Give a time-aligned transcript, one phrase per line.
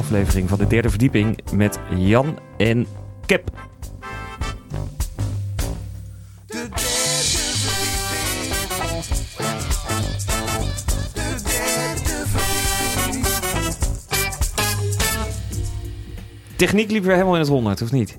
[0.00, 2.86] aflevering van de derde verdieping met Jan en
[3.26, 3.50] Kep.
[16.56, 18.18] Techniek liep weer helemaal in het honderd, of niet?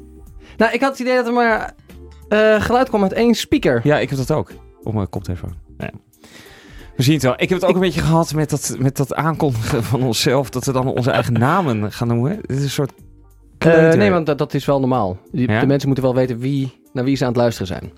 [0.58, 1.74] Nou, ik had het idee dat er maar
[2.30, 3.82] eh, geluid kwam uit één speaker.
[3.84, 4.52] Ja, ik heb dat ook.
[4.84, 5.56] Op mijn koptelefoon.
[7.02, 7.34] We zien het wel.
[7.38, 10.50] Ik heb het ook een beetje gehad met dat, met dat aankondigen van onszelf.
[10.50, 12.36] Dat we dan onze eigen namen gaan noemen.
[12.42, 12.92] Dit is een soort...
[13.58, 15.18] Eh, nee, want dat, dat is wel normaal.
[15.32, 15.60] Die- Ja?
[15.60, 17.92] De mensen moeten wel weten wie, naar wie ze aan het luisteren zijn.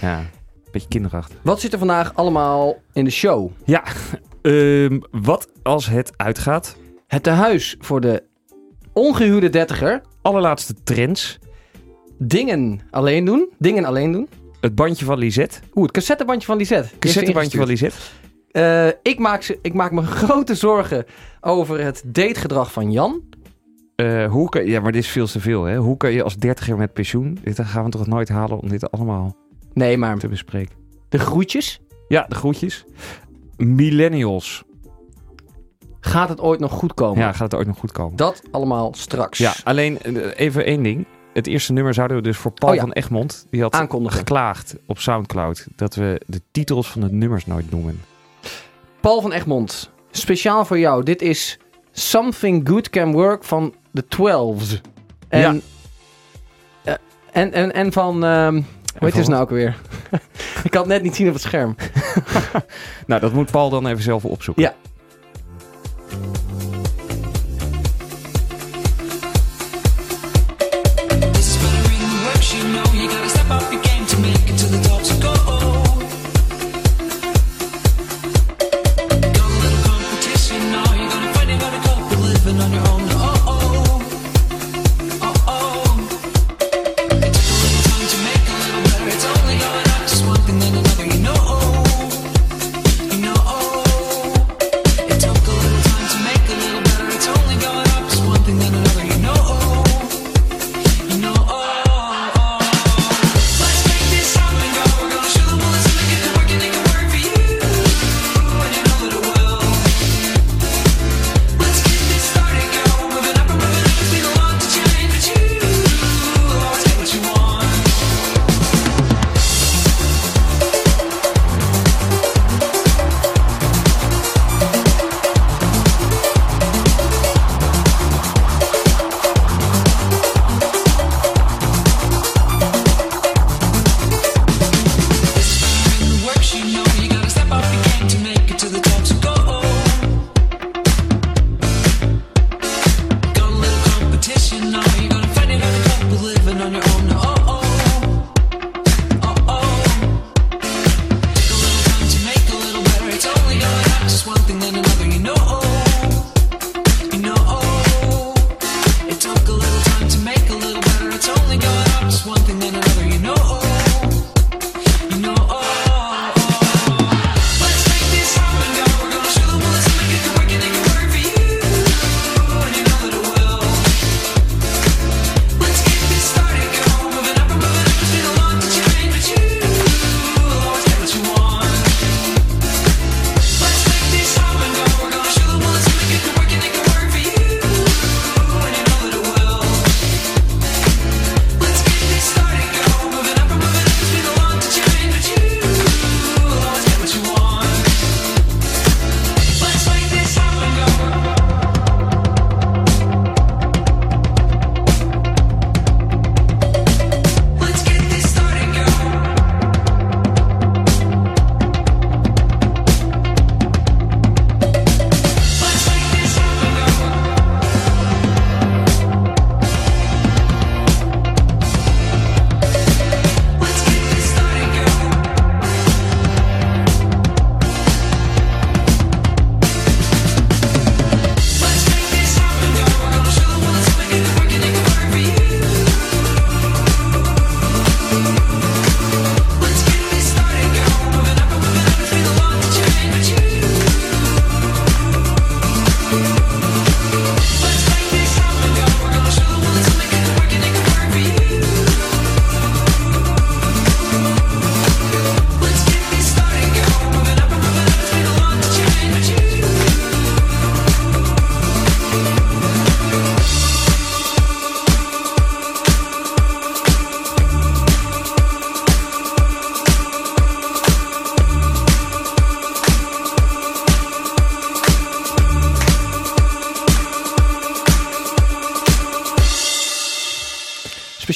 [0.00, 0.26] Ja, een
[0.72, 1.36] beetje kinderachtig.
[1.42, 3.50] Wat zit er vandaag allemaal in de show?
[3.64, 3.82] Ja,
[4.42, 6.76] ehm, wat als het uitgaat?
[7.06, 8.22] Het tehuis voor de
[8.92, 10.00] ongehuwde dertiger.
[10.22, 11.38] Allerlaatste trends.
[12.18, 13.50] Dingen alleen doen.
[13.58, 14.28] Dingen alleen doen.
[14.60, 15.58] Het bandje van Lisette.
[15.74, 16.82] Oeh, het cassettebandje van Lisette.
[16.82, 17.66] Die heeft Cassettebandje van.
[17.66, 17.96] Lisette.
[18.50, 21.04] Eh, ik, maak ze, ik maak me grote zorgen
[21.40, 23.22] over het dategedrag van Jan.
[23.96, 25.64] Eh, hoe kan, ja, maar dit is veel te veel.
[25.64, 25.76] Hè?
[25.76, 27.38] Hoe kan je als dertiger met pensioen?
[27.42, 29.36] Dit gaan we toch nooit halen om dit allemaal
[29.72, 30.74] Nee, maar te bespreken.
[31.08, 31.80] de groetjes.
[32.08, 32.84] Ja, de groetjes.
[33.56, 34.64] Millennials.
[36.00, 37.18] Gaat het ooit nog goed komen?
[37.18, 38.16] Ja, gaat het ooit nog goed komen?
[38.16, 39.38] Dat allemaal straks.
[39.38, 41.06] Ja, alleen eh, even één ding.
[41.32, 42.82] Het eerste nummer zouden we dus voor Paul Oh ja.
[42.82, 43.46] van Egmond.
[43.50, 44.18] Die had Aankondigen.
[44.18, 48.02] geklaagd op Soundcloud dat we de titels van de nummers nooit noemen.
[49.00, 51.02] Paul van Egmond, speciaal voor jou.
[51.02, 51.58] Dit is
[51.92, 54.80] Something Good Can Work van The Twelves.
[55.28, 55.56] En, Ja.
[56.82, 56.94] eh,
[57.42, 58.24] en, en, en van...
[58.24, 59.76] ehm hoe heet het nou ook weer?
[60.64, 61.76] ik kan het net niet zien op het scherm.
[63.06, 64.62] Nou, dat moet Paul dan even zelf opzoeken.
[64.62, 64.74] Ja.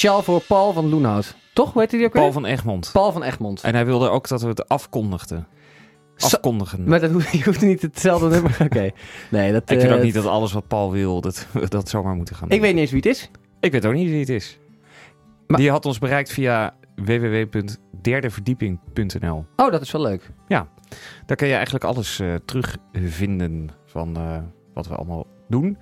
[0.05, 1.37] Speciaal voor Paul van Loenhout.
[1.53, 1.73] Toch?
[1.73, 2.33] Hoe heet die ook Paul weer?
[2.33, 2.91] van Egmond.
[2.93, 3.63] Paul van Egmond.
[3.63, 5.47] En hij wilde ook dat we het afkondigden.
[6.19, 6.89] Afkondigen.
[6.89, 8.57] Maar dat hoeft, je hoeft niet hetzelfde nummer.
[8.65, 8.91] Oké.
[9.31, 9.71] Nee, dat...
[9.71, 12.37] ik vind eh, ook niet dat alles wat Paul wil, dat we dat zomaar moeten
[12.37, 12.57] gaan doen.
[12.57, 13.31] Ik weet niet eens wie het is.
[13.61, 14.59] Ik weet ook niet wie het is.
[15.47, 19.47] Maar- Die had ons bereikt via www.derdeverdieping.nl.
[19.57, 20.31] Oh, dat is wel leuk.
[21.27, 24.39] Daar kun je eigenlijk alles eh, terugvinden van eh,
[24.75, 25.79] wat we allemaal doen.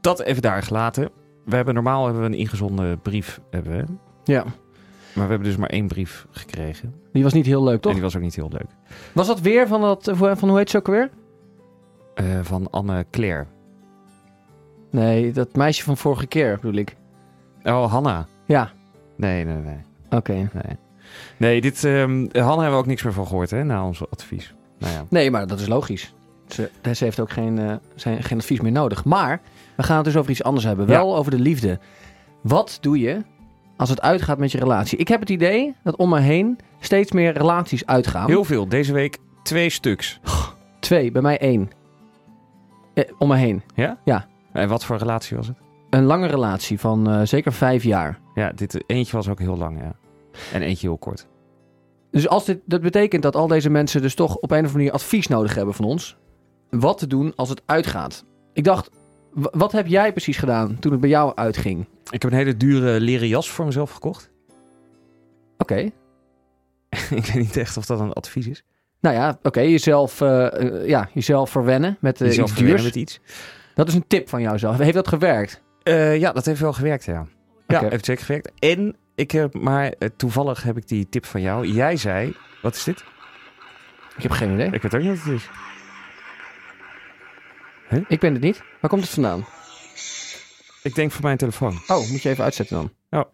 [0.00, 1.10] Dat even daar gelaten.
[1.46, 3.84] We hebben normaal hebben we een ingezonden brief, hebben we,
[4.32, 4.42] Ja.
[5.14, 6.94] maar we hebben dus maar één brief gekregen.
[7.12, 7.92] Die was niet heel leuk, En toch?
[7.92, 8.66] die was ook niet heel leuk.
[9.12, 10.10] Was dat weer van dat...
[10.14, 11.10] Van hoe heet ze ook weer?
[12.14, 13.46] Eh, van Anne Claire.
[14.90, 16.96] Nee, dat meisje van vorige keer bedoel ik.
[17.64, 18.26] Oh, Hanna.
[18.46, 18.70] Ja.
[19.16, 19.78] Nee, nee, nee.
[20.10, 20.32] Oké.
[20.32, 20.76] Nee,
[21.36, 24.54] nee dit, ehm Hanna hebben we ook niks meer van gehoord, hè, na ons advies.
[24.78, 25.04] Nou ja.
[25.08, 26.14] Nee, maar dat is logisch.
[26.46, 29.04] Ze, ze heeft ook geen, eh, zijn, geen advies meer nodig.
[29.04, 29.40] Maar
[29.76, 30.86] we gaan het dus over iets anders hebben.
[30.86, 30.92] Ja.
[30.92, 31.78] Wel over de liefde.
[32.42, 33.22] Wat doe je
[33.76, 34.98] als het uitgaat met je relatie?
[34.98, 38.26] Ik heb het idee dat om me heen steeds meer relaties uitgaan.
[38.26, 38.68] Heel veel.
[38.68, 40.20] Deze week twee stuks.
[40.80, 41.70] Twee, bij mij één.
[42.94, 43.62] Eh, om me heen.
[44.52, 45.56] En wat voor relatie was het?
[45.90, 48.18] Een lange relatie van eh, zeker vijf jaar.
[48.34, 49.94] Ja, dit eentje was ook heel lang, ja.
[50.52, 51.26] En eentje heel kort.
[52.10, 54.76] Dus als dit, dat betekent dat al deze mensen dus toch op een of andere
[54.76, 56.16] manier advies nodig hebben van ons.
[56.70, 58.24] Wat te doen als het uitgaat.
[58.52, 58.90] Ik dacht,
[59.36, 61.86] wat heb jij precies gedaan toen het bij jou uitging?
[62.10, 64.30] Ik heb een hele dure leren jas voor mezelf gekocht.
[65.58, 65.76] Oké.
[67.20, 68.64] ik weet niet echt of dat een advies is.
[69.00, 72.94] Nou ja, oké, jezelf, eh, eh, ja, jezelf verwennen met Jezelf iets verwennen duurs.
[72.94, 73.20] met iets.
[73.74, 74.78] Dat is een tip van jou zelf.
[74.78, 75.62] Heeft dat gewerkt?
[76.18, 77.26] Ja, dat heeft wel gewerkt, ja.
[77.66, 78.52] Ja, heeft zeker gewerkt.
[78.58, 81.66] En ik heb, maar toevallig heb ik die tip van jou.
[81.66, 83.04] Jij zei, wat is dit?
[84.16, 84.70] Ik heb geen idee.
[84.70, 85.48] Ik weet ook niet wat het is.
[88.08, 88.62] Ik ben het niet.
[88.80, 89.46] Waar komt het vandaan?
[90.82, 91.80] Ik denk voor mijn telefoon.
[91.86, 92.90] Oh, moet je even uitzetten dan.
[93.10, 93.24] Ja.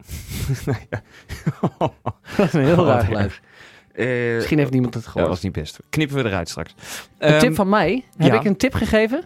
[2.37, 3.41] Dat is een heel Oh, raar geluid.
[3.93, 5.29] Eh, Misschien heeft niemand het ja, dat gehoord.
[5.29, 5.79] was niet best.
[5.91, 6.75] Knippen we eruit straks.
[7.19, 8.05] Een Ehm, tip van mij.
[8.17, 8.39] Heb ja.
[8.39, 9.25] ik een tip gegeven?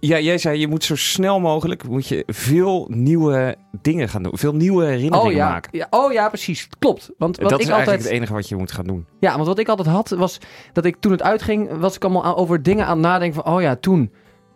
[0.00, 4.32] Ja, jij zei je moet zo snel mogelijk moet je veel nieuwe dingen gaan doen.
[4.34, 5.48] Veel nieuwe herinneringen Oh ja.
[5.48, 5.78] maken.
[5.78, 5.86] ja.
[5.90, 6.68] Oh ja, precies.
[6.78, 7.10] Klopt.
[7.18, 7.88] Want wat dat ik is altijd...
[7.88, 9.06] eigenlijk het enige wat je moet gaan doen.
[9.20, 10.38] Ja, want wat ik altijd had, was
[10.72, 13.60] dat ik toen het uitging, was ik allemaal over dingen aan het nadenken van, oh
[13.60, 14.12] ja, toen,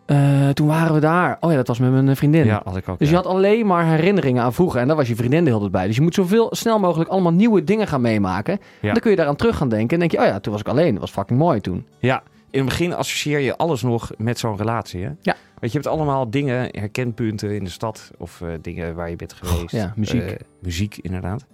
[0.06, 1.36] eh, toen waren we daar.
[1.40, 2.44] Oh ja, dat was met mijn vriendin.
[2.44, 2.98] Ja, had ik ook.
[2.98, 3.16] Dus ja.
[3.16, 5.72] je had alleen maar herinneringen aan vroeger en daar was je vriendin de hele tijd
[5.72, 5.86] bij.
[5.86, 8.58] Dus je moet zoveel snel mogelijk allemaal nieuwe dingen gaan meemaken.
[8.80, 10.68] Dan kun je daaraan terug gaan denken en denk je, oh ja, toen was ik
[10.68, 10.92] alleen.
[10.92, 11.86] Dat was fucking mooi toen.
[11.98, 12.22] Ja,
[12.52, 15.02] in het begin associeer je alles nog met zo'n relatie.
[15.04, 15.10] Hè?
[15.20, 15.36] Ja.
[15.60, 19.32] Want je hebt allemaal dingen, herkenpunten in de stad of eh, dingen waar je bent
[19.32, 19.70] geweest.
[19.70, 20.20] ja, muziek.
[20.22, 21.46] Eh, muziek, inderdaad.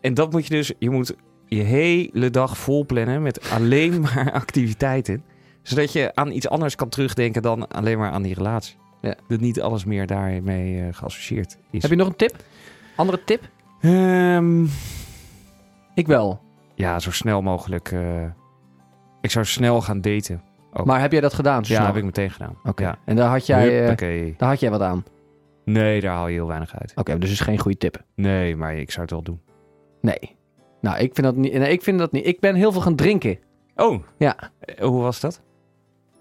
[0.00, 1.14] En dat moet je dus, je moet
[1.46, 5.24] je hele dag vol plannen met alleen maar activiteiten.
[5.62, 8.76] Zodat je aan iets anders kan terugdenken dan alleen maar aan die relatie.
[9.00, 9.14] Ja.
[9.28, 11.82] Dat niet alles meer daarmee eh, geassocieerd is.
[11.82, 12.36] Heb je nog een tip?
[12.96, 13.48] Andere tip?
[13.80, 14.64] Ehm,
[15.94, 16.40] Ik wel.
[16.74, 17.92] ja, zo snel mogelijk.
[19.20, 20.42] Ik zou snel gaan daten.
[20.72, 20.86] Ook.
[20.86, 21.64] Maar heb jij dat gedaan?
[21.64, 21.86] Zo ja, snel?
[21.92, 22.58] heb ik meteen gedaan.
[22.64, 22.82] Oké.
[22.82, 22.98] Ja.
[23.04, 24.34] En daar had, jij, eh, Huppakee.
[24.36, 25.04] daar had jij wat aan?
[25.64, 26.92] Nee, daar haal je heel weinig uit.
[26.94, 28.02] Oké, dus is geen goede tip.
[28.14, 29.40] Nee, maar ik zou het wel doen.
[30.00, 30.36] Nee.
[30.80, 31.52] Nou, ik vind dat niet.
[31.52, 32.26] Nee, ik vind dat niet.
[32.26, 33.38] Ik ben heel veel gaan drinken.
[33.76, 34.36] Oh, Ja.
[34.60, 35.40] Eh, hoe was dat?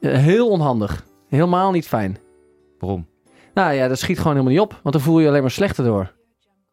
[0.02, 1.06] Eh, Heel onhandig.
[1.30, 2.18] Helemaal niet fijn.
[2.80, 3.08] Waarom?
[3.54, 4.80] Nou ja, dat schiet gewoon helemaal niet op.
[4.84, 6.14] Want dan voel je je alleen maar slechter door.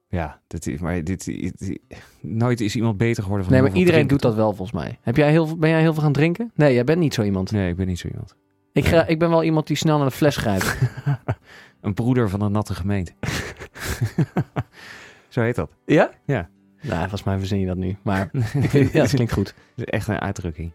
[0.09, 1.79] Ja, dit is, maar dit, dit-
[2.21, 4.99] nooit is iemand beter geworden van Nee, maar iedereen doet dat wel volgens mij.
[5.03, 6.51] Heb jij heel, ben jij heel veel gaan drinken?
[6.55, 7.51] Nee, jij bent niet zo iemand.
[7.51, 8.35] Nee, ik ben niet zo iemand.
[8.73, 10.79] Ik, ga, ik ben wel iemand die snel naar de fles grijpt.
[11.81, 13.13] Een broeder van een natte gemeente.
[15.29, 15.71] zo heet dat.
[15.87, 16.11] ja?
[16.27, 16.49] Ja.
[16.83, 17.97] Nou, volgens mij verzin je dat nu.
[18.03, 19.55] Maar vind, ja, dat klinkt goed.
[19.77, 20.73] Dat is echt een uitdrukking.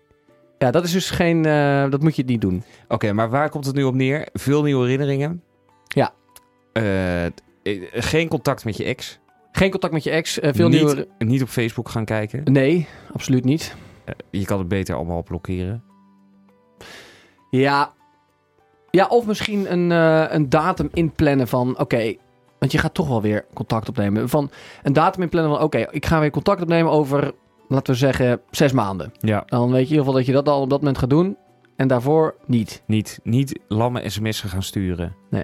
[0.58, 1.46] Ja, dat is dus geen...
[1.46, 2.64] eh, dat moet je niet doen.
[2.88, 4.28] Oké, maar waar komt het nu op neer?
[4.34, 5.44] Veel nieuwe herinneringen.
[5.88, 6.14] Ja.
[6.74, 7.26] Eh,
[7.91, 9.20] geen contact met je ex.
[9.51, 10.39] Geen contact met je ex.
[10.39, 12.44] eh, veel niet, niet op Facebook gaan kijken.
[12.51, 13.75] Nee, absoluut niet.
[14.06, 15.84] Eh, je kan het beter allemaal blokkeren.
[17.50, 17.94] Ja.
[18.89, 21.80] Ja, of misschien een, eh, een datum inplannen van...
[21.80, 22.15] Oké,
[22.60, 24.30] want je gaat toch wel weer contact opnemen.
[24.30, 24.50] Van
[24.84, 25.62] een datum inplannen van...
[25.62, 27.34] Oké, ik ga weer contact opnemen over...
[27.68, 29.12] Laten we zeggen, zes maanden.
[29.20, 29.44] Ja.
[29.46, 31.38] Dan weet je in ieder geval dat je dat al op dat moment gaat doen.
[31.75, 32.84] En daarvoor niet.
[32.86, 35.15] Niet, niet lamme sms'en gaan sturen.
[35.30, 35.44] Nee.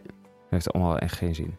[0.49, 1.57] Heeft allemaal echt geen zin.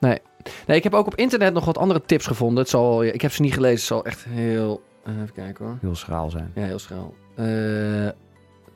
[0.00, 0.18] Nee,
[0.66, 2.58] ik heb ook op internet nog wat andere tips gevonden.
[2.58, 3.76] Het zal, ik heb ze niet gelezen.
[3.78, 4.82] Het zal echt heel...
[5.04, 5.78] eh, even kijken hoor.
[5.80, 6.52] Heel schraal zijn.
[6.54, 7.14] Ja, heel schraal.
[7.34, 8.08] Eh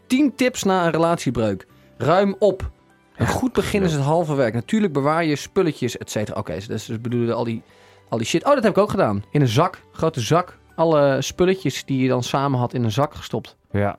[0.07, 1.67] 10 tips na een relatiebreuk.
[1.97, 2.71] Ruim op.
[3.17, 4.55] Een goed begin is het halve werk.
[4.55, 6.39] Natuurlijk bewaar je spulletjes, et cetera.
[6.39, 7.63] Oké, dus, dus bedoelen al die,
[8.09, 8.45] al die shit.
[8.45, 9.25] Oh, dat heb ik ook gedaan.
[9.31, 10.59] In een zak, grote zak.
[10.75, 13.57] Alle spulletjes die je dan samen had in een zak gestopt.
[13.71, 13.97] Ja.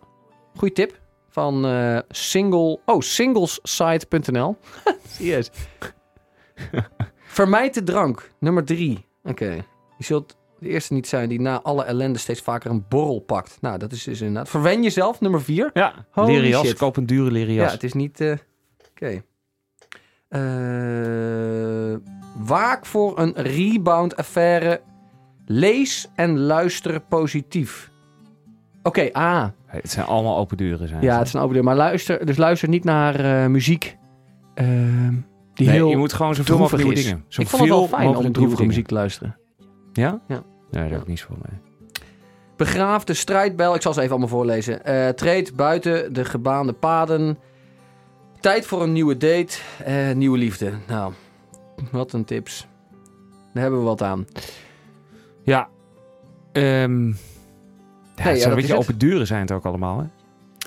[0.55, 0.99] Goeie tip.
[1.29, 2.79] Van eh, single...
[2.85, 4.57] Oh, singlessite.nl.
[5.07, 5.49] Serieus.
[7.33, 8.31] Vermijd de drank.
[8.39, 9.05] Nummer drie.
[9.23, 9.51] Oké.
[9.97, 13.57] Je zult de eerste niet zijn die na alle ellende steeds vaker een borrel pakt.
[13.61, 14.49] Nou, dat is dus inderdaad.
[14.49, 15.21] Verwen jezelf.
[15.21, 15.69] Nummer vier.
[15.73, 16.65] Ja, Holy leren jas.
[16.67, 16.77] shit.
[16.77, 18.19] Koop een dure leren Ja, het is niet...
[18.21, 18.33] eh,
[18.91, 19.21] Oké.
[20.27, 21.95] Eh,
[22.45, 24.81] waak voor een rebound-affaire.
[25.45, 27.91] Lees en luister positief.
[28.83, 29.45] Oké, ah.
[29.65, 30.87] Het zijn allemaal open deuren.
[30.87, 31.63] Zijn Ja, het een open deur.
[31.63, 33.97] Maar luister, dus luister niet naar eh, muziek
[34.53, 35.15] ehm,
[35.53, 37.05] die nee, heel je moet gewoon zoveel mogelijk nieuwe is.
[37.05, 37.25] dingen.
[37.29, 39.37] Ik vond het wel fijn om droevige muziek te luisteren.
[39.93, 40.21] Ja?
[40.27, 40.43] Ja.
[40.71, 41.59] Nee, daar heb ik niet zoveel mee.
[42.55, 43.75] Begraaf de strijdbijl.
[43.75, 44.85] Ik zal ze even allemaal voorlezen.
[44.85, 47.37] Eh, treed buiten de gebaande paden.
[48.39, 49.57] Tijd voor een nieuwe date.
[49.85, 50.71] Eh, nieuwe liefde.
[50.87, 51.13] Nou,
[51.91, 52.67] wat een tips.
[53.53, 54.27] Daar hebben we wat aan.
[55.43, 55.69] Ja.
[56.51, 57.07] Ehm
[58.15, 59.99] ja, ja, het zijn dat een beetje open deuren zijn het ook allemaal.
[59.99, 60.05] Hè?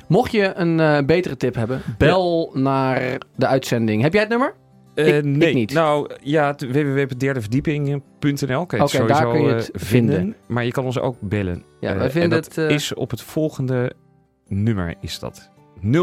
[0.08, 4.02] Mocht je een eh, betere tip hebben, bel naar de uitzending.
[4.02, 4.54] Heb jij het nummer?
[4.96, 5.48] Eh, Ik- nee.
[5.48, 5.72] ik niet.
[5.72, 10.14] Nou, ja, www.derdeverdieping.nl kan je het Oké, daar kun je eh, het vinden.
[10.16, 10.36] vinden.
[10.46, 11.62] Maar je kan ons ook bellen.
[11.80, 12.70] Ja, Eh, wij en vinden dat het...
[12.70, 13.92] is op het volgende
[14.48, 15.50] nummer is dat.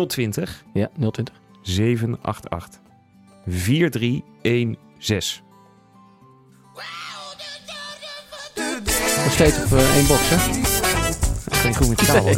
[0.08, 1.36] 020 Ja, 020.
[1.62, 2.80] 788
[3.48, 5.44] 4316.
[9.24, 10.38] Nog steeds op één box, hè?
[11.56, 12.24] Geen goed met.
[12.24, 12.38] Nee.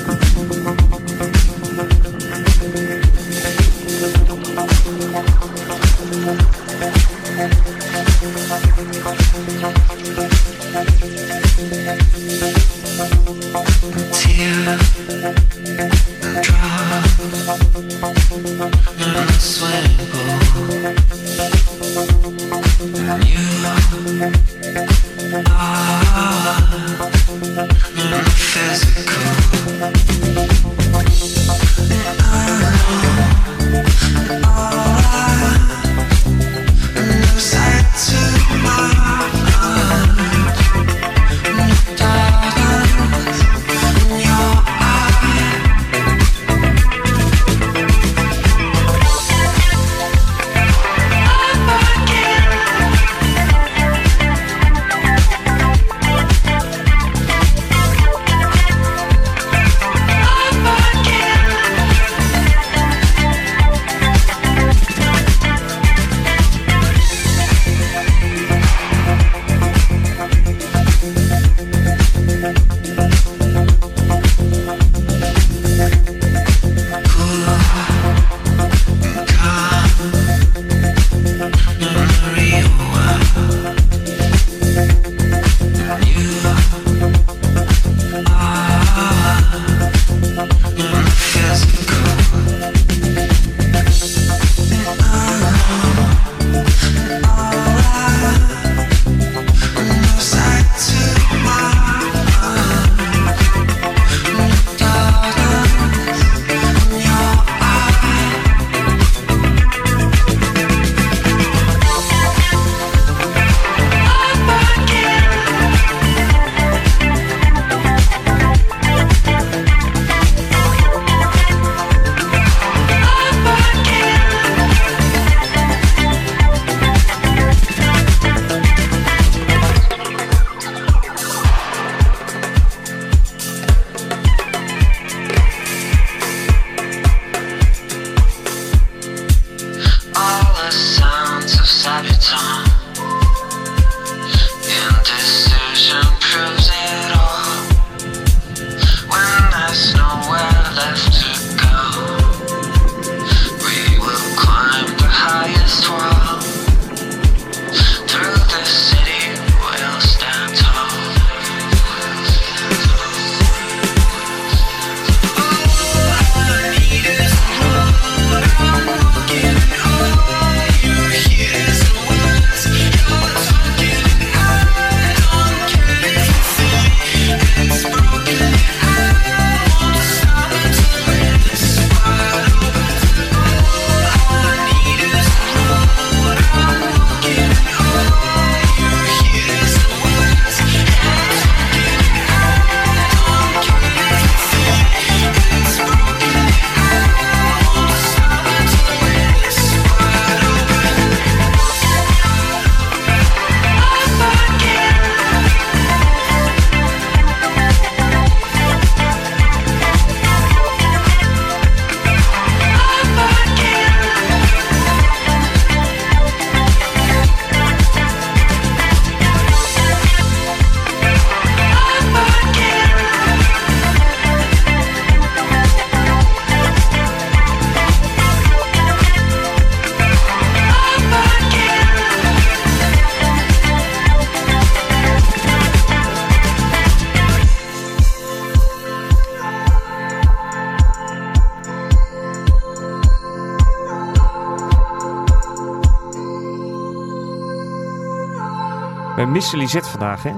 [249.21, 250.31] We missen Lisette vandaag, hè?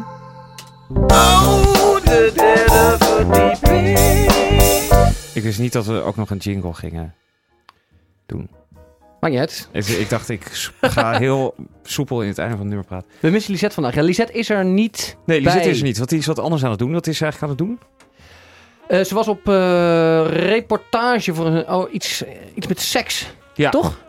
[5.33, 7.13] Ik wist niet dat we ook nog een jingle gingen
[8.25, 8.49] doen.
[9.19, 9.69] Maakt niet uit.
[9.71, 13.07] Ik, ik dacht, ik ga heel soepel in het einde van het nummer praten.
[13.19, 13.95] We missen Lisette vandaag.
[13.95, 15.71] Ja, Lisette is er niet Nee, Lisette bij.
[15.71, 16.93] is er niet, want die is wat anders aan het doen.
[16.93, 17.79] Wat is ze eigenlijk aan het doen?
[18.87, 22.23] Eh, ze was op eh, reportage voor een, oh, iets,
[22.55, 23.33] iets met seks.
[23.53, 23.69] Ja.
[23.69, 24.01] Toch?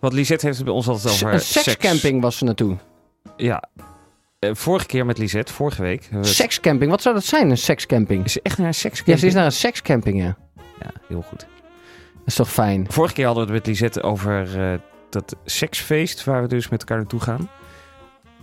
[0.00, 1.64] Want Lisette heeft het bij ons altijd over een seks.
[1.64, 2.76] sekscamping was ze naartoe.
[3.46, 3.62] Ja.
[4.38, 6.08] Eh, vorige keer met Lisette, vorige week.
[6.20, 8.24] Sekscamping, wat zou dat zijn, een sekscamping?
[8.24, 9.18] Is ze echt naar een Ja, sekscamping?
[9.18, 10.36] ze is naar een sekscamping, ja.
[10.80, 11.38] Ja, heel goed.
[11.38, 12.86] Dat is toch fijn?
[12.88, 14.78] Vorige keer hadden we het met Lisette over eh,
[15.10, 17.48] dat seksfeest waar we dus met elkaar naartoe gaan.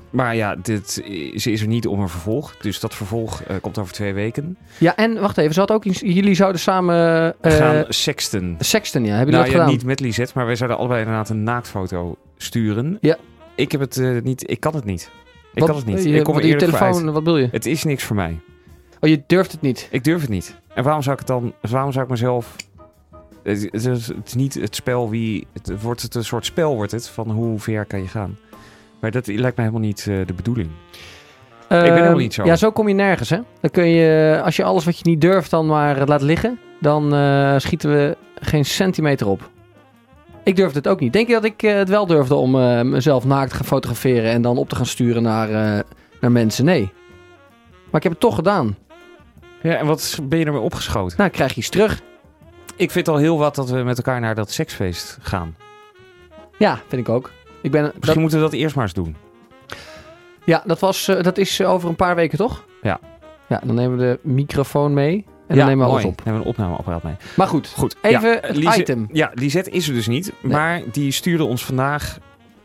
[0.10, 0.92] Maar ja, dit,
[1.36, 2.58] ze is er niet om een vervolg.
[2.58, 4.58] Dus dat vervolg eh, komt over twee weken.
[4.78, 6.96] Ja, en wacht even, ze had ook iets, jullie zouden samen
[7.42, 8.56] eh gaan sexten.
[8.60, 9.16] sexten, ja.
[9.16, 9.72] Hebben jullie Nou dat ja, gedaan?
[9.78, 12.98] niet met Lisette, maar wij zouden allebei inderdaad een naaktfoto sturen.
[13.02, 13.18] Ja.
[13.60, 15.12] Ik heb het eh, niet, ik kan het niet.
[15.54, 16.04] Ik Wat- kan het niet.
[16.04, 17.14] Je, ik kom er je eerlijk voor telefoon, uit.
[17.14, 17.48] wat bedoel je?
[17.52, 18.40] Het is niks voor mij.
[19.00, 19.88] Oh, je durft het niet.
[19.92, 20.56] Ik durf het niet.
[20.74, 22.56] En waarom zou ik het dan, waarom zou ik mezelf...
[23.44, 25.48] Het, het is, het is niet het spel wie...
[25.54, 28.38] Het wordt het een soort spel wordt het, van hoe ver kan je gaan.
[29.00, 30.70] Maar dat lijkt mij helemaal niet eh, de bedoeling.
[31.68, 32.46] ben helemaal Ehm, niet zo.
[32.46, 33.40] Ja, zo kom je nergens, hè?
[33.62, 37.14] Dan kun je, als je alles wat je niet durft dan maar laat liggen, dan
[37.14, 39.50] eh, schieten we geen centimeter op.
[40.50, 41.14] Ik durfde het ook niet.
[41.14, 44.32] Denk je dat ik eh, het wel durfde om eh, mezelf naakt te gaan fotograferen
[44.32, 45.84] en dan op te gaan sturen naar, eh,
[46.22, 46.66] naar mensen?
[46.66, 46.92] Nee.
[47.86, 48.78] Maar ik heb het toch gedaan.
[49.62, 51.18] Ja, en wat ben je ermee opgeschoten?
[51.18, 52.02] Nou, krijg je iets terug.
[52.76, 55.56] Ik vind al heel wat dat we met elkaar naar dat seksfeest gaan.
[56.58, 57.32] Ja, vind ik ook.
[57.62, 59.16] Ik ben, Misschien dat, moeten we dat eerst maar eens doen.
[60.46, 62.66] ja, dat, was, dat is over een paar weken, toch?
[62.82, 63.00] Ja.
[63.48, 66.16] Ja, dan nemen we de microfoon mee en ja, dan nemen we alles op.
[66.18, 67.14] Dan hebben we een opnameapparaat mee.
[67.36, 67.96] Maar goed, Goed.
[68.02, 69.08] even ja, het Lise- item.
[69.12, 70.32] Ja, Lisette is er dus niet.
[70.42, 72.18] Maar die stuurde ons vandaag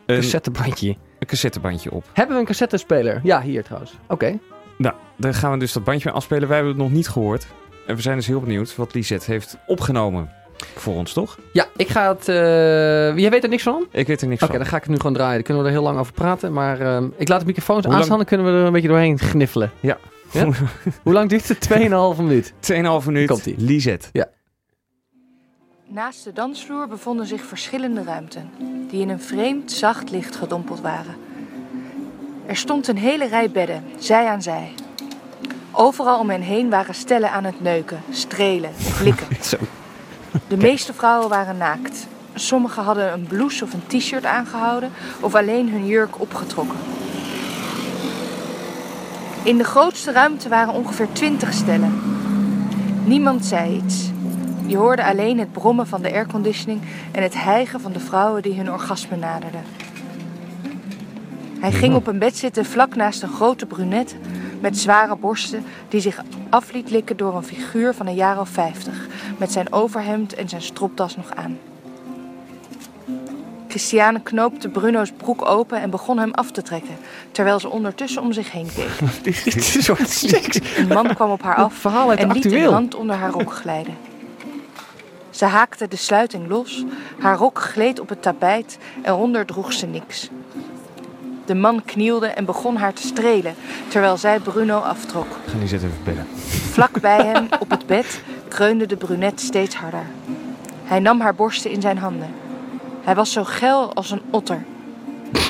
[0.05, 0.95] een, Cassettebandje.
[1.19, 2.03] een cassettebandje op.
[2.13, 3.19] Hebben we een cassettespeler?
[3.23, 3.93] Ja, hier trouwens.
[4.07, 4.37] Oké.
[4.77, 6.47] Nou, daar gaan we dus dat bandje mee afspelen.
[6.47, 7.47] Wij hebben het nog niet gehoord.
[7.87, 10.29] En we zijn dus heel benieuwd wat Lisette heeft opgenomen
[10.75, 11.37] voor ons, toch?
[11.53, 12.27] Ja, ik ga het...
[12.27, 12.35] eh,
[13.17, 13.75] Jij weet er niks van?
[13.75, 14.57] Oké, Ik weet er niks van.
[14.57, 15.33] dan ga ik het nu gewoon draaien.
[15.33, 16.53] Dan kunnen we er heel lang over praten.
[16.53, 18.17] Maar ehm, ik laat de microfoons aanstaan.
[18.17, 19.71] Dan kunnen we er een beetje doorheen gniffelen.
[19.79, 19.97] Ja.
[20.35, 20.49] Ja?
[21.03, 21.69] Hoe lang duurt het?
[21.69, 21.77] 2,5
[22.17, 22.53] minuut.
[23.01, 23.27] 2,5 minuut.
[23.27, 23.55] Komt-ie.
[23.57, 24.07] Lisette.
[25.87, 28.49] Naast de dansvloer bevonden zich verschillende ruimten,
[28.89, 31.15] die in een vreemd zacht licht gedompeld waren.
[32.45, 34.73] Er stond een hele rij bedden, zij aan zij.
[35.71, 38.71] Overal om hen heen waren stellen aan het neuken, strelen,
[39.01, 39.27] likken.
[39.43, 39.57] Zo.
[40.47, 42.07] De meeste vrouwen waren naakt.
[42.33, 46.77] Sommigen hadden een blouse of een t-shirt aangehouden of alleen hun jurk opgetrokken.
[49.45, 52.01] In de grootste ruimte waren ongeveer twintig stellen.
[53.03, 54.09] Niemand zei iets.
[54.65, 56.81] Je hoorde alleen het brommen van de airconditioning
[57.11, 59.63] en het hijgen van de vrouwen die hun orgasme naderden.
[61.59, 64.15] Hij ging op een bed zitten vlak naast een grote brunette
[64.59, 68.49] met zware borsten die zich af liet likken door een figuur van een jaar of
[68.49, 71.57] vijftig, met zijn overhemd en zijn stropdas nog aan.
[73.75, 76.97] Christiane knoopte Bruno's broek open en begon hem af te trekken,
[77.31, 78.89] terwijl ze ondertussen om zich heen keek.
[79.23, 80.59] Dit is een soort seks.
[80.77, 82.71] Een man kwam op haar af en de liet een actueel.
[82.71, 83.97] hand onder haar rok glijden.
[85.29, 86.83] Ze haakte de sluiting los,
[87.19, 90.29] haar rok gleed op het tapijt en onder droeg ze niks.
[91.45, 93.55] De man knielde en begon haar te strelen,
[93.87, 95.27] terwijl zij Bruno aftrok.
[95.47, 96.27] Ga Lisette even bellen.
[96.71, 100.05] Vlak bij hem, op het bed, kreunde de brunette steeds harder.
[100.83, 102.43] Hij nam haar borsten in zijn handen.
[103.05, 104.63] Hij was zo geil als een otter.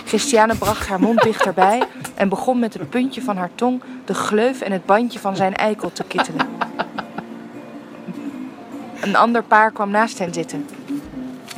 [0.06, 1.84] Christiane bracht haar mond dichterbij
[2.16, 5.56] en begon met het puntje van haar tong de gleuf en het bandje van zijn
[5.56, 6.48] eikel te kittelen.
[9.02, 10.68] Een ander paar kwam naast hen zitten.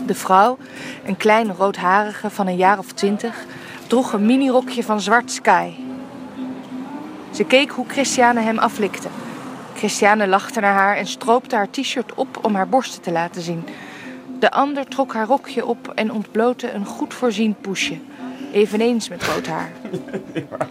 [0.05, 0.57] De vrouw,
[1.05, 3.45] een klein roodharige van een jaar of twintig,
[3.87, 5.71] droeg een minirokje van zwart sky.
[7.31, 9.07] Ze keek hoe Christiane hem aflikte.
[9.75, 13.63] Christiane lachte naar haar en stroopte haar t-shirt op om haar borsten te laten zien.
[14.39, 17.97] De ander trok haar rokje op en ontblootte een goed voorzien poesje.
[18.51, 19.71] Eveneens met rood haar.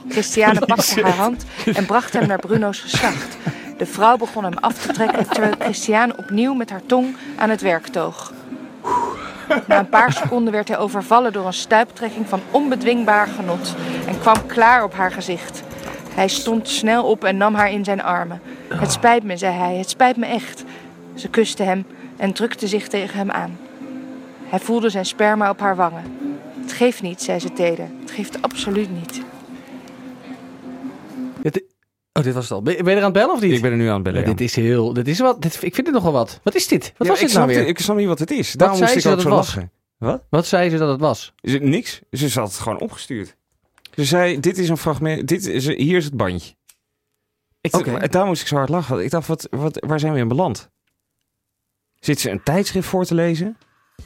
[0.08, 3.36] Christiane pakte haar hand en bracht hem naar Bruno's geslacht.
[3.78, 7.60] De vrouw begon hem af te trekken terwijl Christiane opnieuw met haar tong aan het
[7.60, 8.32] werk toog.
[9.66, 13.74] Na een paar seconden werd hij overvallen door een stuiptrekking van onbedwingbaar genot
[14.06, 15.62] en kwam klaar op haar gezicht.
[16.14, 18.40] Hij stond snel op en nam haar in zijn armen.
[18.74, 20.64] Het spijt me, zei hij, het spijt me echt.
[21.14, 23.58] Ze kuste hem en drukte zich tegen hem aan.
[24.44, 26.02] Hij voelde zijn sperma op haar wangen.
[26.60, 27.88] Het geeft niet, zei ze teder.
[28.00, 29.22] Het geeft absoluut niet.
[31.42, 31.64] Dit-
[32.12, 32.62] Oh, dit was het al.
[32.62, 33.52] Ben je ben je er aan het bellen of niet?
[33.52, 34.20] Ik ben er nu aan het bellen.
[34.20, 34.32] Ja, ja.
[34.34, 34.92] dit is heel...
[34.92, 36.40] Dit is wat, dit, ik vind dit nogal wat.
[36.42, 36.92] Wat is dit?
[36.96, 37.68] Wat Ja, was ik dit nou snap, weer?
[37.68, 38.52] Ik snap niet wat het is.
[38.52, 39.70] Daarom zei moest ik ook dat zo lachen.
[39.98, 40.22] Wat?
[40.30, 41.32] Wat zei ze dat het was?
[41.40, 42.00] Is het niks?
[42.10, 43.36] Ze had het gewoon opgestuurd.
[43.94, 46.54] Ze zei, dit is een fragment, dit is, hier is het bandje.
[47.60, 48.08] Ik, Oké.
[48.08, 49.04] Daar moest ik zo hard lachen.
[49.04, 50.70] Ik dacht, wat, wat, waar zijn we in beland?
[52.06, 53.56] Zit ze een tijdschrift voor te lezen?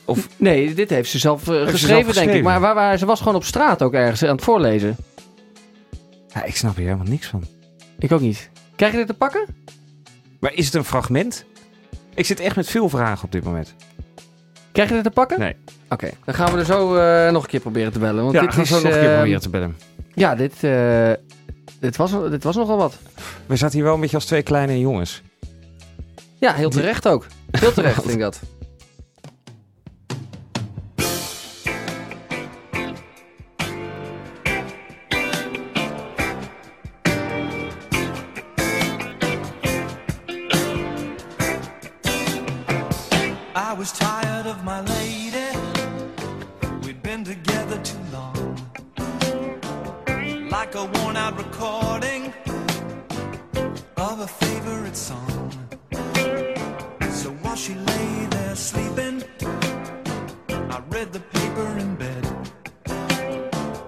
[0.05, 2.43] Of Nee, dit heeft ze zelf eh, ze zelf geschreven, denk ik.
[2.43, 4.97] Maar waar, waar, ze was gewoon op straat ook ergens aan het voorlezen.
[6.35, 7.45] ja, ik snap hier helemaal niks van.
[7.99, 8.51] Ik ook niet.
[8.77, 9.47] Krijg je dit te pakken?
[10.41, 11.45] Maar is het een fragment?
[12.15, 13.75] Ik zit echt met veel vragen op dit moment.
[14.73, 15.39] Krijg je dit te pakken?
[15.39, 15.57] Nee.
[15.89, 18.23] Oké, dan gaan we er zo eh, nog een keer proberen te bellen.
[18.23, 19.77] Want ja, dit gaan is, zo nog een keer ehm, proberen te bellen.
[20.15, 21.13] Ja, dit, eh,
[21.81, 22.99] dit, was, dit was nogal wat.
[23.47, 25.23] We zaten hier wel een beetje als twee kleine jongens.
[26.41, 27.27] Ja, heel terecht ook.
[27.51, 28.41] Heel terecht, vind ik dat.
[43.57, 45.59] I was tired of my lady.
[46.83, 48.57] We'd been together too long.
[50.51, 52.33] Like a worn out recording
[53.97, 55.40] of a favorite song.
[57.61, 59.23] She lay there sleeping,
[60.49, 62.25] I read the paper in bed.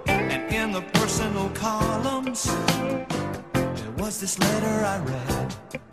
[0.07, 2.45] And in the personal columns,
[3.55, 5.92] there was this letter I read.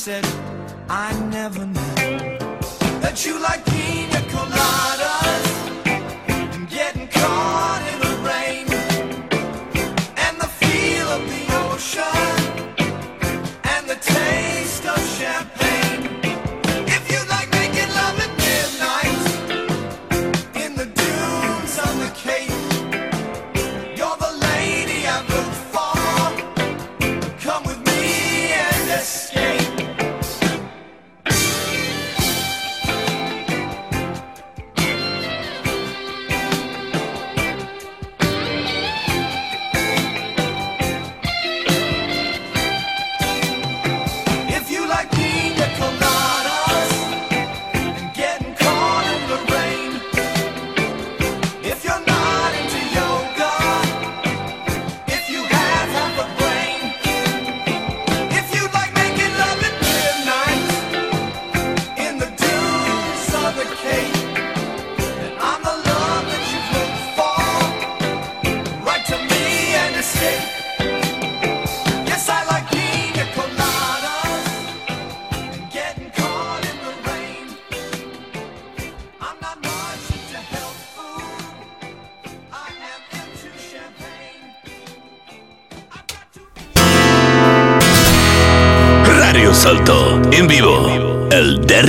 [0.00, 0.39] Said,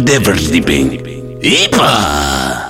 [0.03, 1.07] Derde verdieping.
[1.39, 2.69] ¡Ipa!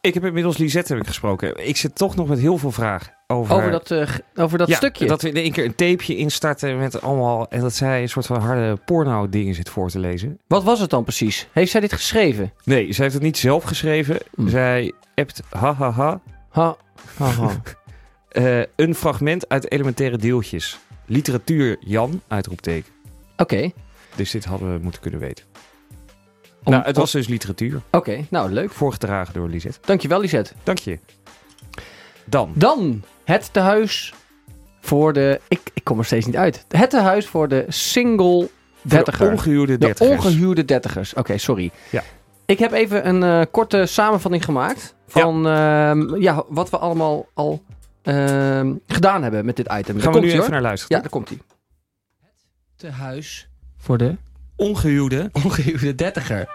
[0.00, 1.68] Ik heb inmiddels Lisette heb ik gesproken.
[1.68, 3.54] Ik zit toch nog met heel veel vragen over...
[3.54, 5.06] Over dat, eh, over dat Ja, stukje.
[5.06, 7.48] Dat we in één keer een tapeje instarten met allemaal...
[7.48, 10.38] En dat zij een soort van harde porno dingen zit voor te lezen.
[10.46, 11.48] Wat was het dan precies?
[11.52, 12.52] Heeft zij dit geschreven?
[12.64, 14.18] Nee, zij heeft het niet zelf geschreven.
[14.34, 14.48] Hm.
[14.48, 16.76] Zij appt hahaha Ha,
[17.16, 17.50] ha, ha.
[18.28, 20.78] eh, een fragment uit elementaire deeltjes.
[21.06, 22.92] Literatuur Jan, uitroepteken.
[23.36, 23.70] Oké.
[24.14, 25.44] Dus dit hadden we moeten kunnen weten.
[26.66, 27.80] Om- nou, het was dus literatuur.
[27.90, 28.70] Oké, nou leuk.
[28.72, 29.78] Voorgedragen door Lisette.
[29.80, 30.52] Dankjewel, Lisette.
[30.62, 30.98] Dank je.
[32.24, 32.52] Dan.
[32.54, 34.14] Dan het tehuis
[34.80, 35.40] voor de...
[35.48, 36.64] Ik, ik kom er steeds niet uit.
[36.68, 38.48] Het tehuis voor de single Voor
[38.82, 39.30] de dertiger.
[39.32, 40.24] ongehuwde De dertigers.
[40.24, 41.14] ongehuwde dertigers.
[41.14, 41.70] Oké, sorry.
[41.90, 42.02] Ja.
[42.46, 47.62] Ik heb even een eh, korte samenvatting gemaakt van ehm, ja, wat we allemaal al
[48.02, 49.84] ehm, gedaan hebben met dit item.
[49.84, 50.50] Gaan Daar we komt nu ie, even hoor.
[50.52, 50.96] naar luisteren.
[50.96, 51.38] Ja, daar komt hij.
[52.20, 52.32] Het
[52.76, 54.16] tehuis voor de
[54.56, 55.28] Ongehuwde.
[55.32, 56.48] ongehuwde dertiger.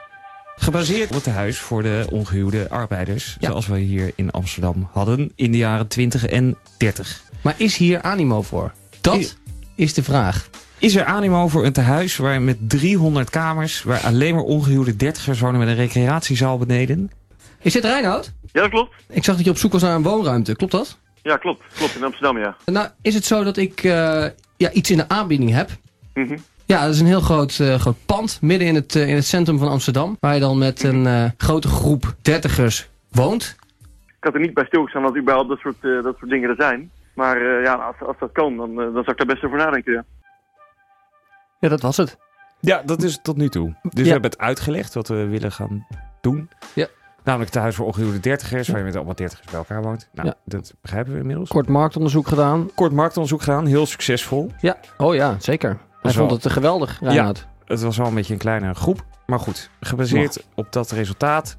[0.55, 3.35] Gebaseerd op het tehuis voor de ongehuwde arbeiders.
[3.39, 3.47] Ja.
[3.49, 7.21] Zoals we hier in Amsterdam hadden in de jaren 20 en 30.
[7.41, 8.73] Maar is hier animo voor?
[9.01, 9.37] Dat Is-
[9.75, 10.49] is de vraag.
[10.77, 13.83] Is er animo voor een tehuis waar met 300 kamers...
[13.83, 17.11] waar alleen maar ongehuwde dertigers wonen met een recreatiezaal beneden?
[17.61, 18.31] Is dit Reinoud?
[18.51, 18.93] Ja, dat klopt.
[19.09, 20.55] Ik zag dat je op zoek was naar een woonruimte.
[20.55, 20.97] Klopt dat?
[21.23, 21.63] Ja, klopt.
[21.75, 22.55] Klopt, in Amsterdam, ja.
[22.65, 24.25] Nou, is het zo dat ik eh,
[24.57, 25.69] ja, iets in de aanbieding heb?
[26.13, 26.37] Mhm.
[26.71, 29.25] Ja, dat is een heel groot, eh, groot pand midden in het, eh, in het
[29.25, 30.17] centrum van Amsterdam.
[30.19, 33.55] Waar je dan met een eh, grote groep dertigers woont.
[34.07, 36.55] Ik had er niet bij stilgestaan dat überhaupt dat soort, eh, dat soort dingen er
[36.57, 36.91] zijn.
[37.15, 39.93] Maar eh, ja, als, als dat kan, dan, dan zou ik daar best over nadenken,
[39.93, 40.03] ja.
[41.59, 42.17] Ja, dat was het.
[42.59, 43.65] Ja, dat is het tot nu toe.
[43.81, 44.03] Dus Ja.
[44.03, 45.87] we hebben het uitgelegd wat we willen gaan
[46.21, 46.49] doen.
[46.73, 46.87] Ja.
[47.23, 48.67] Namelijk het tehuis voor ongehuwde dertigers...
[48.67, 50.09] waar je met allemaal dertigers bij elkaar woont.
[50.13, 50.33] Nou, Ja.
[50.45, 51.49] dat begrijpen we inmiddels.
[51.49, 52.69] Kort marktonderzoek gedaan.
[52.75, 54.51] Kort marktonderzoek gedaan, heel succesvol.
[54.61, 55.77] Ja, oh ja, zeker.
[56.01, 57.47] Hij vond wel- het geweldig, Reinoud.
[57.65, 59.05] Het was wel een beetje een kleine groep.
[59.25, 61.57] Maar goed, gebaseerd op dat resultaat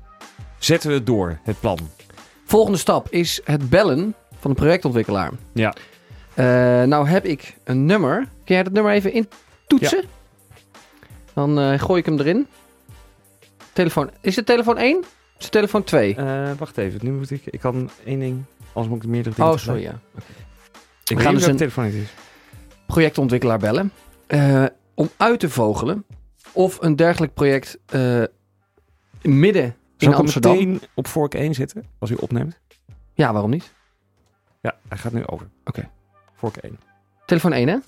[0.58, 1.78] zetten we het door, het plan.
[2.44, 5.30] Volgende stap is het bellen van de projectontwikkelaar.
[5.52, 5.74] Ja.
[6.34, 6.44] Eh,
[6.82, 8.16] nou heb ik een nummer.
[8.44, 10.04] Kun jij dat nummer even intoetsen?
[11.34, 12.46] Dan eh, gooi ik hem erin.
[13.72, 14.10] Telefoon.
[14.20, 14.98] Is het telefoon 1?
[15.38, 16.14] Is het telefoon 2?
[16.14, 17.42] Eh, wacht even, nu moet ik...
[17.46, 18.44] Ik kan één ding...
[18.72, 20.00] Anders moet ik meerdere dingen oh, sorry ja.
[21.06, 22.08] Ik ga dus een telefoon is.
[22.86, 23.92] projectontwikkelaar bellen.
[24.32, 24.64] Eh,
[24.94, 26.04] om uit te vogelen
[26.52, 28.22] of een dergelijk project eh,
[29.22, 30.52] midden Zal in Amsterdam.
[30.56, 32.60] meteen op vork 1 zitten, als u opneemt?
[33.14, 33.74] Ja, waarom niet?
[34.60, 35.48] Ja, hij gaat nu over.
[35.64, 35.90] Oké.
[36.34, 36.78] Vork 1.
[37.26, 37.78] Telefoon 1, hè?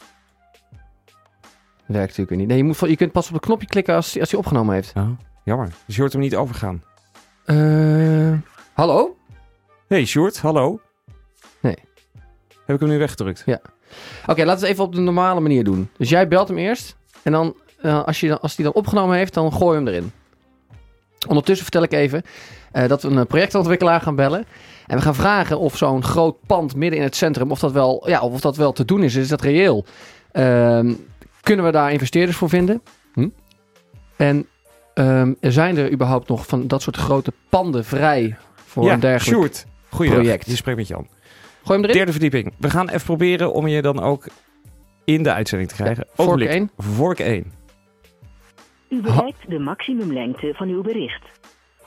[1.87, 2.49] Werkt natuurlijk weer niet.
[2.49, 4.93] Nee, je, moet, je kunt pas op het knopje klikken als, als hij opgenomen heeft.
[4.97, 5.11] Oh,
[5.45, 5.69] jammer.
[5.87, 6.83] Dus je hoort hem niet overgaan.
[7.45, 8.39] Eh,
[8.73, 9.17] hallo?
[9.89, 10.81] Hey, Sjoerd, hallo?
[11.61, 11.79] Nee.
[12.67, 13.43] Heb ik hem nu weggedrukt?
[13.47, 13.61] Ja.
[14.27, 15.91] Oké, laten we het even op de normale manier doen.
[15.99, 16.97] Dus jij belt hem eerst.
[17.23, 19.95] En dan, eh, als, je dan, als hij dan opgenomen heeft, dan gooi je hem
[19.95, 20.13] erin.
[21.29, 22.23] Ondertussen vertel ik even
[22.73, 24.47] eh, dat we een projectontwikkelaar gaan bellen.
[24.87, 28.09] En we gaan vragen of zo'n groot pand midden in het centrum, of dat wel,
[28.09, 29.15] ja, of dat wel te doen is.
[29.15, 29.85] Is dat reëel?
[30.33, 30.95] Ehm,
[31.41, 32.83] kunnen we daar investeerders voor vinden?
[33.13, 33.29] Hm?
[34.17, 34.47] En
[34.95, 39.37] ehm, zijn er überhaupt nog van dat soort grote panden vrij voor ja, een dergelijk
[39.37, 39.67] Sjoerd.
[39.89, 40.47] Project?
[40.47, 41.07] Je spreekt met Jan.
[41.65, 41.97] Gooi hem erin.
[41.97, 42.53] Derde verdieping.
[42.59, 44.27] We gaan even proberen om je dan ook
[45.05, 46.07] in de uitzending te krijgen.
[46.15, 46.49] Vork Ogenblik.
[46.51, 46.71] 1.
[46.77, 47.53] Vork 1.
[48.89, 51.23] U bereikt de maximumlengte van uw bericht.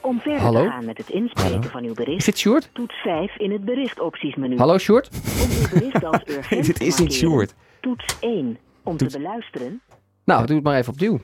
[0.01, 0.63] Om verder Hallo?
[0.63, 1.67] te gaan met het inspreken Hallo?
[1.69, 2.69] van uw Is bericht, dit Sjoerd?
[2.73, 4.57] toets 5 in het berichtoptiesmenu.
[4.57, 5.09] Hallo Sjoerd?
[5.43, 7.53] Om uw bericht als urgent Dit te is niet markeren, Sjoerd.
[7.81, 8.57] Toets 1.
[8.83, 9.81] Om Toets- te beluisteren,
[10.25, 11.19] Nou, doe het maar even opnieuw.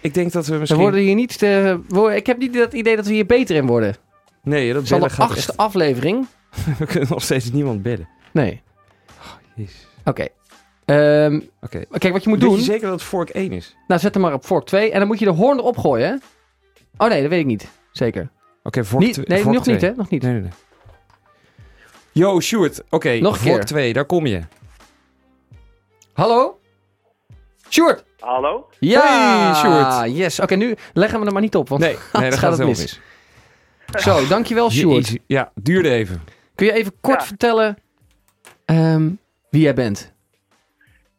[0.00, 0.80] Ik denk dat we We misschien...
[0.80, 3.66] worden hier niet te, wo- ik heb niet het idee dat we hier beter in
[3.66, 3.96] worden.
[4.42, 5.56] Nee, dat is al bellen de achtste echt...
[5.60, 6.26] aflevering.
[6.78, 8.08] We kunnen nog steeds niemand bellen.
[8.32, 8.62] Nee.
[9.54, 9.86] Jezus.
[10.04, 10.26] Oké.
[10.84, 11.84] Ehm, Oké.
[11.98, 12.58] kijk, wat je moet Weet doen...
[12.58, 13.76] je zeker dat het vork 1 is?
[13.86, 14.90] Nou, zet hem maar op vork 2.
[14.90, 16.14] En dan moet je de hoorn erop gooien, hè?
[17.04, 17.68] Oh nee, dat weet ik niet.
[17.92, 18.30] Zeker.
[18.62, 19.26] Oké, vork Niet, 2.
[19.26, 19.92] nee, nog niet, hè?
[19.96, 20.22] Nog niet.
[20.22, 20.50] Nee, nee, nee.
[22.12, 22.82] Yo, Sjoerd.
[22.90, 23.64] Oké, keer.
[23.64, 24.42] 2, daar kom je.
[26.12, 26.58] Hallo?
[27.68, 28.04] Sjoerd!
[28.18, 28.68] Hallo?
[28.78, 29.52] Ja!
[29.52, 30.16] Hey, Sjoerd.
[30.16, 30.40] Yes.
[30.40, 32.80] Oké, nu leggen we hem maar niet op, want Nee, nee dat gaat het helemaal
[32.80, 33.00] mis.
[33.92, 34.02] mis.
[34.02, 35.18] Zo, dankjewel Sjoerd.
[35.26, 36.22] Ja, duurde even.
[36.56, 37.26] Kun je even kort Ja.
[37.26, 37.76] vertellen
[38.64, 39.10] ehm,
[39.50, 40.14] wie jij bent?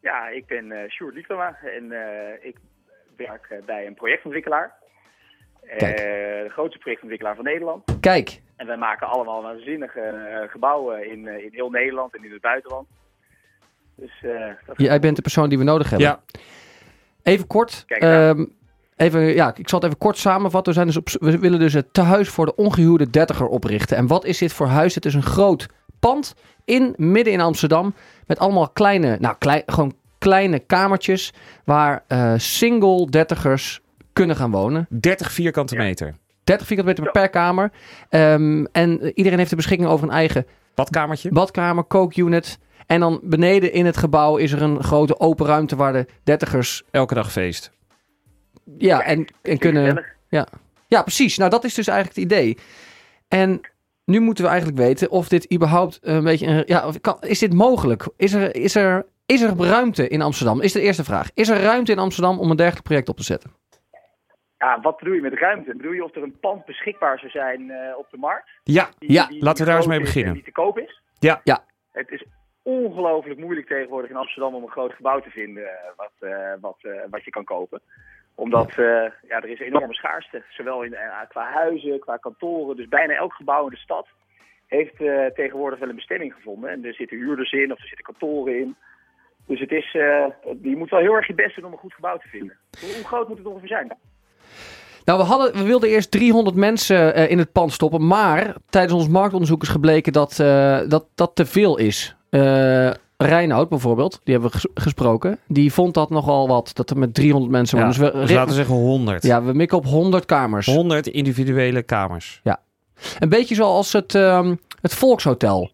[0.00, 2.56] Ja, ik ben eh Sjoerd Lieftema en eh, ik
[3.16, 4.72] werk eh, bij een projectontwikkelaar.
[5.62, 7.84] Eh, de grootste projectontwikkelaar van Nederland.
[8.00, 12.40] Kijk, En wij maken allemaal waanzinnige gebouwen in, eh, in heel Nederland en in het
[12.40, 12.88] buitenland.
[13.94, 16.08] Dus eh, dat jij bent de persoon die we nodig hebben.
[16.08, 16.20] Ja,
[17.22, 17.84] Even kort.
[17.86, 18.28] Kijk daar.
[18.36, 18.46] ehm,
[18.98, 20.72] even, ja, ik zal het even kort samenvatten.
[20.72, 23.96] We, zijn dus op, we willen dus het tehuis voor de ongehuwde dertiger oprichten.
[23.96, 24.94] En wat is dit voor huis?
[24.94, 25.66] Het is een groot
[25.98, 26.34] pand
[26.64, 27.94] in midden in Amsterdam.
[28.26, 31.32] Met allemaal kleine, nou klein, gewoon kleine kamertjes
[31.64, 33.80] waar eh, single dertigers
[34.12, 34.86] kunnen gaan wonen.
[34.88, 36.14] 30 vierkante meter.
[36.44, 37.70] 30 vierkante meter per kamer.
[38.08, 41.32] Ehm, en iedereen heeft de beschikking over een eigen Badkamertje.
[41.32, 42.58] badkamer, kookunit.
[42.86, 46.82] En dan beneden in het gebouw is er een grote open ruimte waar de dertigers
[46.90, 47.70] Elke dag feest.
[48.78, 50.04] Ja, en, en kunnen...
[50.28, 50.46] Ja.
[50.86, 51.38] ja, precies.
[51.38, 52.58] Nou, dat is dus eigenlijk het idee.
[53.28, 53.60] En
[54.04, 56.46] nu moeten we eigenlijk weten of dit überhaupt een beetje...
[56.46, 58.08] Een, ja, kan, is dit mogelijk?
[58.16, 60.60] Is er, is, er, is er ruimte in Amsterdam?
[60.60, 61.30] Is de eerste vraag.
[61.34, 63.52] Is er ruimte in Amsterdam om een dergelijk project op te zetten?
[64.58, 65.76] Ja, wat bedoel je met ruimte?
[65.76, 68.48] Bedoel je of er een pand beschikbaar zou zijn eh, op de markt?
[68.62, 70.28] Ja, Die- Ja, die- laten we daar eens mee beginnen.
[70.28, 71.02] En die te koop is?
[71.18, 71.40] Ja.
[71.44, 71.64] Ja.
[71.92, 72.24] Het is
[72.62, 76.76] ongelooflijk moeilijk tegenwoordig in Amsterdam om een groot gebouw te vinden eh, wat, eh, wat,
[76.80, 77.80] eh, wat je kan kopen.
[78.38, 80.42] Omdat eh, ja, er is enorme schaarste.
[80.48, 82.76] Zowel in, eh, qua huizen, qua kantoren.
[82.76, 84.06] Dus bijna elk gebouw in de stad
[84.66, 86.70] heeft eh, tegenwoordig wel een bestemming gevonden.
[86.70, 88.76] En er zitten huurders in of er zitten kantoren in.
[89.46, 90.26] Dus het is, eh,
[90.62, 92.56] je moet wel heel erg je best doen om een goed gebouw te vinden.
[92.80, 93.96] Hoe, groot moet het ongeveer zijn?
[95.04, 98.06] Nou, we, hadden, we wilden eerst 300 mensen in het pand stoppen.
[98.06, 100.36] Maar tijdens ons marktonderzoek is gebleken dat
[100.88, 102.16] dat, dat te veel is.
[103.22, 105.38] Reinoud bijvoorbeeld, die hebben we ges- gesproken.
[105.46, 107.86] Die vond dat nogal wat, dat er met 300 mensen Ja.
[107.86, 109.22] Dus we, dus laten we zeggen 100.
[109.22, 110.66] ja, we mikken op 100 kamers.
[110.66, 112.40] 100 individuele kamers.
[113.18, 115.70] Een beetje zoals het, ehm, het Volkshotel.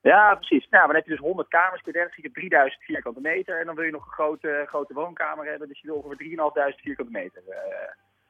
[0.00, 0.66] Ja, precies.
[0.70, 3.60] Nou, dan heb je dus 100 kamers per 30, je 3000 vierkante meter.
[3.60, 5.68] En dan wil je nog een grote, grote woonkamer hebben.
[5.68, 7.42] Dus je wil ongeveer 3.500 vierkante meter.
[7.48, 7.56] eh,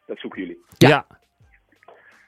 [0.07, 0.65] dat zoeken jullie.
[0.79, 0.89] Ja.
[0.89, 1.07] Ja.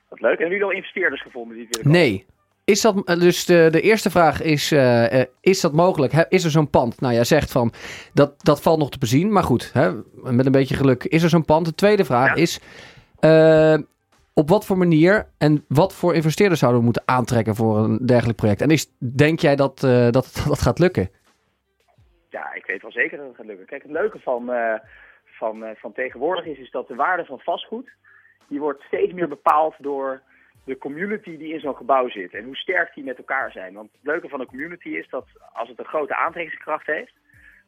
[0.08, 0.30] Wat leuk.
[0.32, 1.90] En hebben jullie al investeerders gevonden die willen?
[1.90, 2.26] Nee.
[2.66, 6.12] Is dat, eh, dus de, de eerste vraag is, eh, eh, is dat mogelijk?
[6.12, 7.00] Is er zo'n pand?
[7.00, 7.72] Nou, jij zegt van,
[8.14, 9.32] dat, dat valt nog te bezien.
[9.32, 11.66] Maar goed, hè, met een beetje geluk is er zo'n pand.
[11.66, 12.42] De tweede vraag Ja.
[12.42, 12.60] is,
[14.34, 18.36] op wat voor manier en wat voor investeerders zouden we moeten aantrekken voor een dergelijk
[18.38, 18.60] project?
[18.60, 21.10] En is, denk jij dat, dat dat gaat lukken?
[22.30, 23.66] Ja, ik weet wel zeker dat het gaat lukken.
[23.66, 24.50] Kijk, het leuke van,
[25.24, 27.90] van, van tegenwoordig is, is dat de waarde van vastgoed...
[28.48, 30.22] die wordt steeds meer bepaald door
[30.66, 32.34] de community die in zo'n gebouw zit.
[32.34, 33.74] En hoe sterk die met elkaar zijn.
[33.74, 37.12] Want het leuke van een community is dat als het een grote aantrekkingskracht heeft...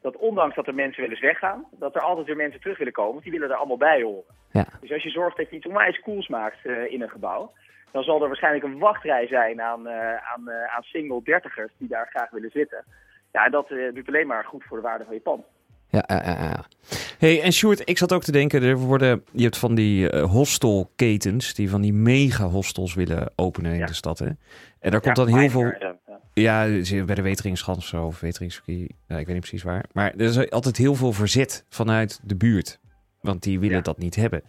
[0.01, 1.67] dat ondanks dat er mensen wel eens weggaan...
[1.71, 3.13] dat er altijd weer mensen terug willen komen.
[3.13, 4.35] Want die willen er allemaal bij horen.
[4.53, 4.67] Ja.
[4.81, 7.53] Dus als je zorgt dat je iets onwijs cools maakt eh, in een gebouw...
[7.91, 11.89] dan zal er waarschijnlijk een wachtrij zijn aan, eh, aan, eh, aan single dertigers die
[11.89, 12.85] daar graag willen zitten.
[13.33, 15.45] Ja, en dat doet alleen maar goed voor de waarde van je pand.
[15.91, 16.65] Ja, ja, ja, ja.
[17.19, 20.31] Hey, en Sjoerd, ik zat ook te denken, er worden, je hebt van die eh,
[20.31, 23.87] hostelketens die van die mega hostels willen openen in Ja.
[23.87, 24.19] de stad.
[24.19, 24.27] Hè?
[24.81, 25.73] En daar komt Ja, dan heel veel,
[26.35, 26.83] ja.
[26.83, 28.73] zie je bij de Weteringschans of Weteringski,
[29.07, 29.85] nou, ik weet niet precies waar.
[29.93, 32.79] Maar er is altijd heel veel verzet vanuit de buurt,
[33.21, 33.83] want die willen Ja.
[33.83, 34.43] dat niet hebben.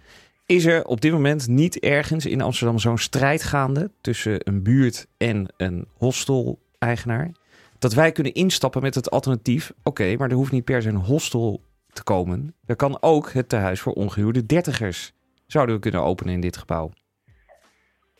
[0.45, 5.07] Is er op dit moment niet ergens in Amsterdam zo'n strijd gaande tussen een buurt
[5.17, 7.31] en een hostel-eigenaar?
[7.79, 9.71] Dat wij kunnen instappen met het alternatief.
[9.83, 11.63] Oké, maar er hoeft niet per se een hostel
[11.93, 12.55] te komen.
[12.65, 15.13] Er kan ook het tehuis voor ongehuwde dertigers.
[15.47, 16.91] Zouden we kunnen openen in dit gebouw.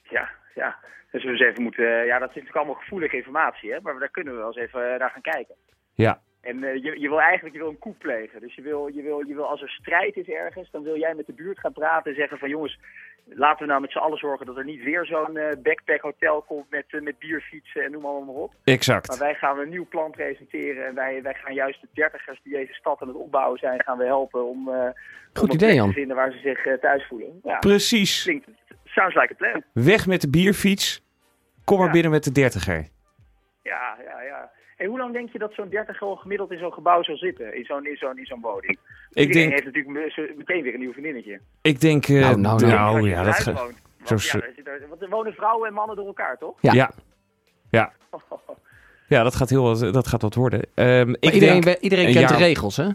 [0.04, 0.78] Ja, ja.
[1.12, 4.10] Dus we dus even moeten, ja, dat is natuurlijk allemaal gevoelige informatie, hè, maar daar
[4.10, 5.56] kunnen we wel eens even eh, naar gaan kijken.
[5.94, 6.22] Ja.
[6.50, 8.40] En eh, je, je wil eigenlijk je wil een coup plegen.
[8.42, 11.14] Dus je wil, je, wil, je wil, als er strijd is ergens, dan wil jij
[11.16, 12.80] met de buurt gaan praten en zeggen van jongens,
[13.26, 16.42] laten we nou met z'n allen zorgen dat er niet weer zo'n eh, backpack hotel
[16.42, 18.50] komt met, eh, met bierfietsen en noem allemaal maar op.
[18.66, 19.18] Maar Exact.
[19.18, 22.74] wij gaan een nieuw plan presenteren en wij, wij gaan juist de dertigers die deze
[22.74, 24.70] stad aan het opbouwen zijn, gaan we helpen om,
[25.34, 25.88] Goed om idee, Jan.
[25.88, 27.40] te vinden waar ze zich thuis voelen.
[27.44, 28.24] Ja, Precies.
[28.24, 28.48] klinkt,
[28.86, 29.64] sounds like a plan.
[29.74, 31.08] Weg met de bierfiets.
[31.64, 31.94] Kom maar Ja.
[31.94, 32.88] binnen met de dertiger.
[33.64, 34.52] Ja, ja, ja.
[34.80, 37.56] En hoe lang denk je dat zo'n dertiger al gemiddeld in zo'n gebouw zal zitten?
[37.58, 38.78] In zo'n in zo'n in zo'n woning?
[39.12, 41.40] Ik Iedereen denk, heeft natuurlijk meteen weer een nieuw vriendinnetje.
[41.62, 43.10] ik denk, eh, Nou, nou, nou, nou.
[43.10, 43.74] Ja, dat gaat.
[44.04, 46.58] zo ja, er want er wonen vrouwen en mannen door elkaar, toch?
[46.62, 46.74] Ja.
[46.74, 46.92] Ja.
[47.70, 47.94] Ja.
[49.08, 50.62] Ja, dat gaat heel wat, dat gaat wat worden.
[50.74, 52.90] Ehm, ik iedereen, denk, iedereen een kent de regels, hè?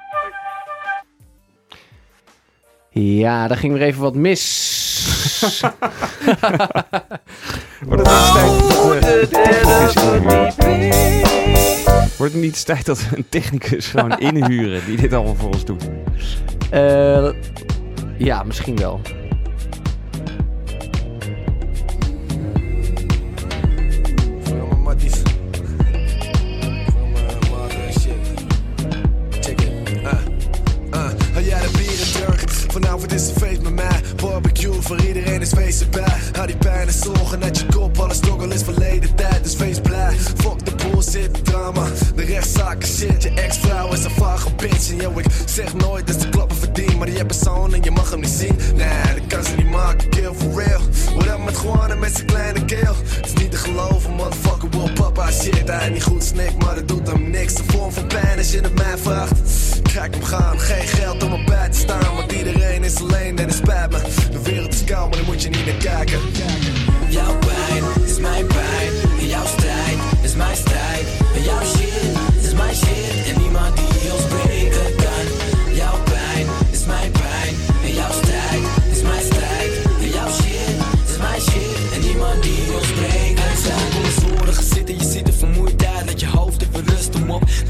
[2.89, 5.63] Ja, daar ging weer even wat mis.
[12.17, 15.49] Wordt het niet eens tijd dat we een technicus gewoon inhuren die dit allemaal voor
[15.49, 15.89] ons doet?
[16.71, 17.29] Eh,
[18.17, 19.01] ja, misschien wel.
[33.15, 34.01] Is een feest met mij.
[34.15, 36.17] Barbecue voor iedereen is feest erbij.
[36.33, 37.99] Hou die pijn en zorgen uit je kop.
[37.99, 40.15] Alle struggle is verleden tijd, dus wees blij.
[40.15, 41.87] Fuck de bullshit, drama.
[42.15, 43.23] De rechtszaken shit.
[43.23, 44.89] Je ex-vrouw is een vage bitch.
[44.89, 48.19] En yo, ik zeg nooit dat ze klappen Maar die persoon en je mag hem
[48.19, 48.55] niet zien.
[48.75, 50.81] Nee, dat kan ze niet maken, kill for real.
[51.15, 52.95] What up met Juan en met zijn kleine keel?
[53.05, 55.67] Het is niet te geloven, motherfucker wil papa shit.
[55.67, 57.53] Hij niet goed snik, maar dat doet hem niks.
[57.53, 59.31] De vorm van pijn als je het mij vraagt.
[59.93, 62.15] Kijk hem gaan, geen geld om op bij te staan.
[62.15, 64.01] Want iedereen is alleen en het spijt me.
[64.31, 66.19] De wereld is koud, maar daar moet je niet naar kijken.
[67.09, 69.27] Jouw pijn is mijn pijn.
[69.27, 71.05] Jouw strijd is mijn strijd.
[71.43, 73.14] Jouw shit is mijn shit.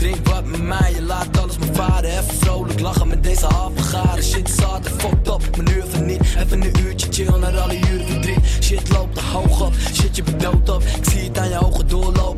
[0.05, 2.09] Drink wat met mij, je laat alles maar varen.
[2.09, 4.21] Even vrolijk lachen met deze halve.
[4.21, 6.21] Shit is hard fucked up, mijn uur van niet.
[6.37, 8.39] Even een uurtje chill naar alle uren verdriet.
[8.61, 10.83] Shit loopt te hoog op, shit je bent dood op.
[10.83, 12.34] Ik zie het aan je ogen doorlopen,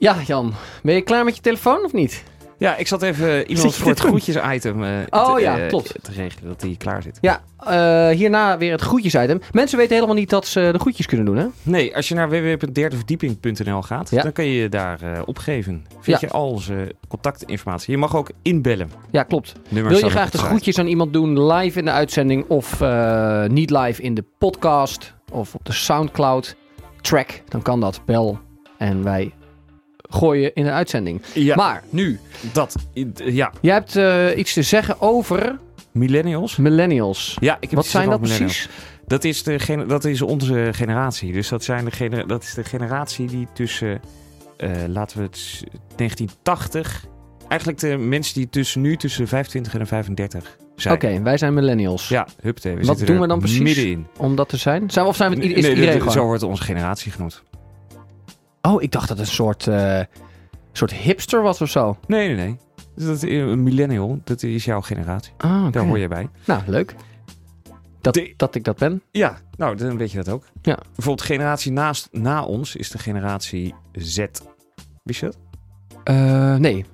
[0.00, 0.52] Ja, Jan.
[0.82, 2.24] Ben je klaar met je telefoon of niet?
[2.58, 5.94] Ja, ik zat even iemand voor het groetjes-item eh, Oh te, ja, eh, klopt.
[6.02, 7.18] te regelen, dat die klaar zit.
[7.20, 9.40] Ja, eh, hierna weer het groetjes-item.
[9.52, 11.46] Mensen weten helemaal niet dat ze de groetjes kunnen doen, hè?
[11.62, 14.22] Nee, als je naar www.derdeverdieping.nl gaat, Ja.
[14.22, 15.86] dan kan je je daar opgeven.
[16.00, 16.26] Vind Ja.
[16.28, 17.92] je al onze contactinformatie.
[17.92, 18.90] Je mag ook inbellen.
[19.10, 19.52] Ja, klopt.
[19.68, 22.80] Wil je graag de groetjes aan iemand doen live in de uitzending of
[23.48, 26.56] niet live in de podcast of op de Soundcloud
[27.00, 28.00] track, dan kan dat.
[28.04, 28.38] Bel
[28.78, 29.32] en wij
[30.10, 31.22] gooien in een uitzending.
[31.34, 32.20] Ja, Maar nu,
[32.52, 32.74] dat.
[33.24, 35.58] Ja, jij hebt eh, iets te zeggen over
[35.92, 36.56] millennials.
[36.56, 37.36] millennials.
[37.40, 38.68] Ja, ik heb Wat zijn dat precies?
[39.06, 41.32] Dat is, de, dat is onze generatie.
[41.32, 44.00] Dus dat, zijn de gener- dat is de generatie die tussen,
[44.56, 45.62] eh, laten we het, s-
[45.96, 47.04] 1980...
[47.48, 50.94] Eigenlijk de mensen die tussen nu tussen de 25 en de 35 zijn.
[50.94, 52.08] Oké, wij zijn millennials.
[52.08, 52.74] Ja, hupte.
[52.74, 53.58] We Wat doen we dan precies?
[53.60, 54.06] Middenin.
[54.16, 54.90] Om dat te zijn?
[54.90, 56.12] Zijn we, of zijn we het, is Nee, iedereen dat- gewoon?
[56.12, 57.42] Zo wordt onze generatie genoemd.
[58.62, 60.00] Oh, ik dacht dat het een soort, eh,
[60.72, 61.96] soort hipster was of zo.
[62.06, 62.56] Nee, nee, nee.
[63.06, 65.32] Dat, een millennial, dat is jouw generatie.
[65.36, 65.70] Ah, oké.
[65.70, 66.28] Daar hoor je bij.
[66.44, 66.94] Nou, leuk.
[68.00, 69.02] Dat, De- dat ik dat ben.
[69.10, 70.44] Ja, nou, dan weet je dat ook.
[70.62, 70.78] Ja.
[70.94, 74.26] Bijvoorbeeld generatie naast, na ons is de generatie Z.
[75.02, 75.36] Wist je dat?
[76.04, 76.84] Eh, nee.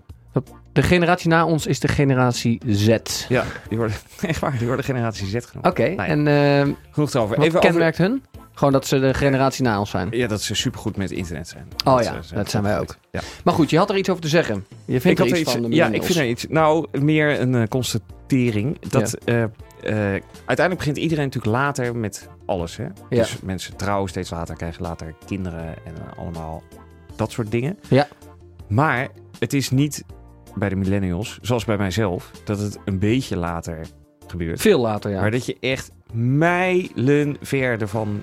[0.72, 2.88] De generatie na ons is de generatie Z.
[2.88, 5.76] Oké, Ja, die worden, echt waar, die worden generatie Z genoemd.
[5.76, 7.36] Nou ja, en eh, Genoeg erover.
[7.36, 8.22] wat Even over, kenmerkt hun?
[8.56, 10.08] Gewoon dat ze de generatie na ons zijn.
[10.10, 11.68] ja, dat ze supergoed met internet zijn.
[11.84, 12.98] Oh Dat ja, ze- dat zijn wij goed.
[13.10, 13.20] Ja.
[13.44, 14.66] Maar goed, je had er iets over te zeggen.
[14.84, 16.46] Je vindt Ik er iets van de ja, ik vind er iets.
[16.48, 18.78] Nou, meer een eh, constatering.
[18.88, 19.50] Dat eh, eh,
[20.34, 22.76] uiteindelijk begint iedereen natuurlijk later met alles.
[22.76, 22.84] Hè?
[22.84, 22.92] Ja.
[23.08, 26.62] Dus mensen trouwen steeds later, krijgen later kinderen en allemaal
[27.16, 27.78] dat soort dingen.
[27.88, 28.08] Ja.
[28.68, 30.04] Maar het is niet
[30.54, 33.80] bij de millennials, zoals bij mijzelf, dat het een beetje later
[34.26, 34.60] gebeurt.
[34.60, 35.20] Veel later, ja.
[35.20, 38.22] Maar dat je echt mijlen ver ervan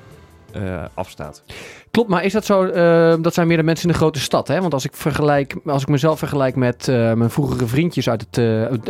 [0.53, 1.43] eh, afstaat.
[1.91, 2.65] Klopt, maar is dat zo?
[2.65, 4.61] eh, dat zijn meer de mensen in de grote stad, hè?
[4.61, 8.37] Want als ik vergelijk, als ik mezelf vergelijk met eh, mijn vroegere vriendjes uit het,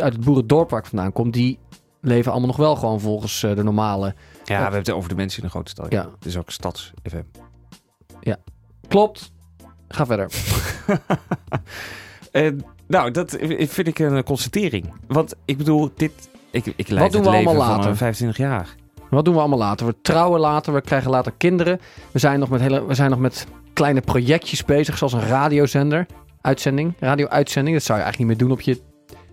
[0.00, 1.58] uit het boerendorp waar ik vandaan kom, die
[2.00, 4.14] leven allemaal nog wel gewoon volgens de normale.
[4.44, 5.86] Ja, we hebben het over de mensen in de grote stad.
[5.92, 6.08] Ja.
[6.14, 7.22] Het is ook stads-FM.
[8.88, 9.32] Klopt.
[9.88, 10.30] Ga verder.
[12.86, 14.92] Nou, dat vind ik een constatering.
[15.06, 16.28] Want ik bedoel, dit...
[16.50, 17.90] Ik, ik leid doen het we leven allemaal later?
[17.90, 18.74] een 25 jaar.
[19.14, 19.86] Wat doen we allemaal later?
[19.86, 21.80] We trouwen later, we krijgen later kinderen.
[22.12, 26.06] We zijn nog met, hele, we zijn nog met kleine projectjes bezig, zoals een radiozender.
[26.40, 27.76] Uitzending, radio-uitzending.
[27.76, 28.80] Dat zou je eigenlijk niet meer doen op je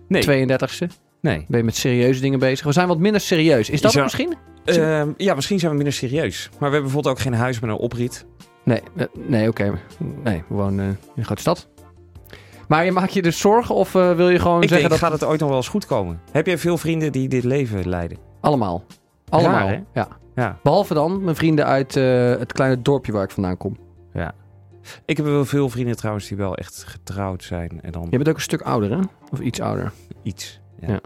[0.08, 0.22] Nee.
[0.22, 0.86] 32e.
[1.20, 1.44] Nee.
[1.48, 2.66] Ben je met serieuze dingen bezig?
[2.66, 3.70] We zijn wat minder serieus.
[3.70, 4.34] Is dat zou- misschien?
[4.64, 6.48] Ehm, ja, misschien zijn we minder serieus.
[6.50, 8.26] Maar we hebben bijvoorbeeld ook geen huis met een oprit.
[8.64, 9.78] Nee, eh, nee oké.
[10.22, 11.68] Nee, we wonen eh, in een grote stad.
[12.68, 15.10] Maar je maak je dus zorgen of eh, wil je gewoon Ik zeggen denk, dat...
[15.10, 16.20] gaat het ooit nog wel eens goed komen?
[16.32, 18.18] Heb jij veel vrienden die dit leven leiden?
[18.40, 18.84] Allemaal.
[19.32, 20.08] Allemaal, Raar, ja.
[20.34, 20.58] Ja.
[20.62, 23.76] Behalve dan mijn vrienden uit eh, het kleine dorpje waar ik vandaan kom.
[24.12, 24.34] ja.
[25.04, 27.80] Ik heb wel veel vrienden trouwens die wel echt getrouwd zijn.
[27.82, 28.98] En dan Je bent ook een stuk ouder, hè?
[29.30, 29.92] Of iets ouder.
[30.22, 30.60] iets.
[30.80, 30.88] Ja.
[30.88, 31.00] Ja.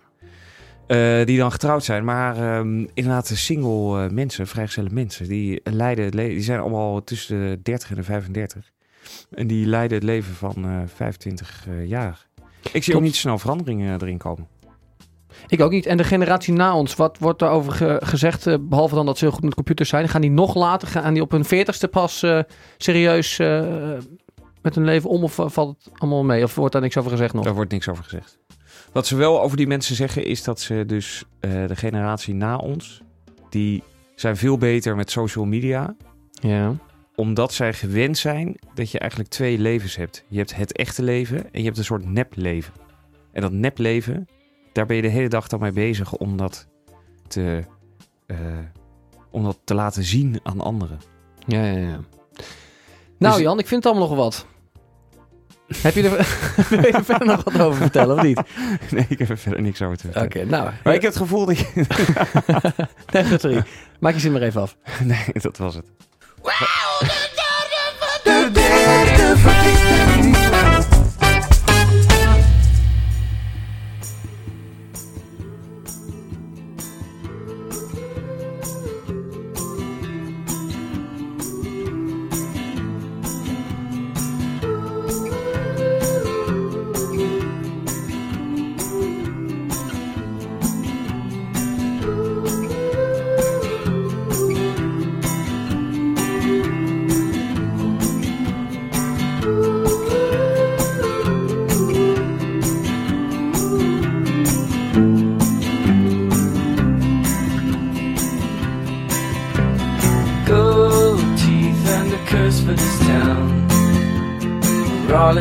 [1.20, 2.05] Eh, die dan getrouwd zijn.
[2.05, 6.35] Maar ehm, inderdaad, de single eh, mensen, vrijgezelle mensen, die leiden het leven.
[6.35, 8.72] Die zijn allemaal tussen de 30 en de 35.
[9.31, 12.27] En die leiden het leven van eh 25 eh, jaar.
[12.62, 12.97] Ik zie Klopt.
[12.97, 14.49] ook niet snel veranderingen erin komen.
[15.47, 15.87] Ik ook niet.
[15.87, 18.47] En de generatie na ons, wat wordt daarover ge- gezegd?
[18.47, 20.09] eh, behalve dan dat ze heel goed met computers zijn.
[20.09, 22.41] Gaan die nog later, gaan die op hun veertigste pas eh,
[22.76, 23.64] serieus eh,
[24.62, 25.22] met hun leven om?
[25.24, 26.43] Of valt het allemaal mee?
[26.43, 27.45] Of wordt daar niks over gezegd nog?
[27.45, 28.39] Daar wordt niks over gezegd.
[28.93, 33.01] Wat ze wel over die mensen zeggen is dat ze dus de generatie na ons,
[33.51, 33.82] die
[34.14, 35.97] zijn veel beter met social media.
[36.30, 36.74] Ja.
[37.14, 40.24] Omdat zij gewend zijn dat je eigenlijk twee levens hebt.
[40.28, 42.72] Je hebt het echte leven en je hebt een soort nepleven.
[43.32, 44.28] En dat nepleven,
[44.77, 46.66] daar ben je de hele dag dan mee bezig om dat
[47.29, 47.64] te,
[48.27, 48.37] eh,
[49.31, 51.01] om dat te laten zien aan anderen.
[51.47, 52.01] Ja, ja, ja.
[53.18, 54.47] Nou Dus- Jan, ik vind het allemaal nog wat.
[55.83, 56.11] Heb je er,
[56.70, 58.41] wil je er verder nog wat over vertellen of niet?
[58.91, 60.49] Nee, ik heb er verder niks over te Oké, vertellen.
[60.49, 60.70] nou.
[60.85, 61.66] Maar ik heb het gevoel dat je...
[63.12, 63.62] Nee, sorry.
[64.01, 64.77] Maak je zin maar even af.
[65.05, 65.87] nee, dat was het.
[66.43, 67.26] Gold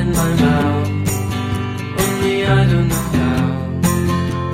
[0.06, 0.90] in my mouth.
[2.02, 3.46] Only I don't know how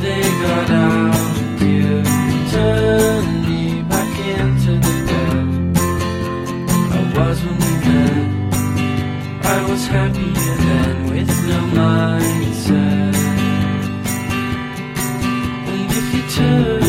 [0.03, 1.61] they got out.
[1.61, 2.03] You
[2.51, 5.47] turned me back into the bed
[6.97, 8.25] I was when we met.
[9.43, 13.15] I was happier then with no mindset.
[15.71, 16.80] And if you turn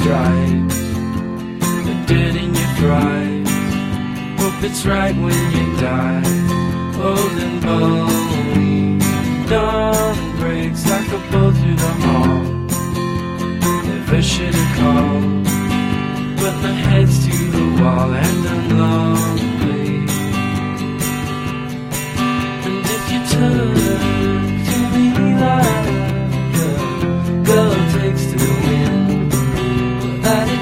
[0.00, 0.78] stripes,
[1.86, 3.50] the dirt in your fries.
[4.40, 6.24] Hope it's right when you die,
[7.08, 8.98] old and bony.
[9.48, 12.42] Dawn breaks like a bolt through the hall.
[13.88, 15.44] Never should have called,
[16.40, 19.39] but my head's to the wall and I'm lonely.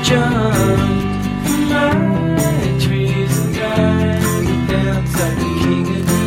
[0.03, 4.24] jumped from my trees and
[5.14, 6.18] like the king of the.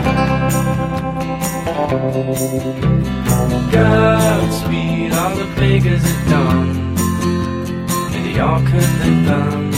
[0.00, 0.37] Thank you.
[3.70, 6.96] Godspeed, all the beggars are done.
[8.14, 9.76] And they all cut their thumbs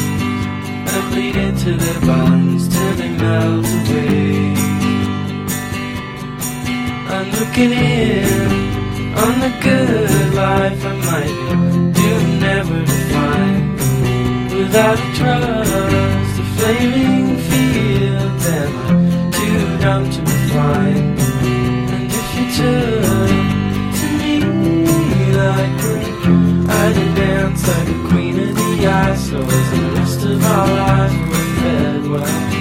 [0.95, 4.55] and bleed into their buns till they melt away.
[7.15, 8.51] I'm looking in
[9.19, 13.75] on the good life I might be doomed never to find.
[14.57, 20.21] Without trust, the flaming fields and I'm too dumb to
[20.53, 21.30] find.
[30.31, 32.60] Of our lives were fed well.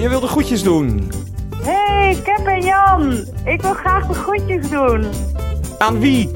[0.00, 1.10] Je wilde groetjes doen.
[1.62, 3.12] Hey, Kep en Jan.
[3.44, 5.04] Ik wil graag de groetjes doen.
[5.78, 6.30] Aan wie?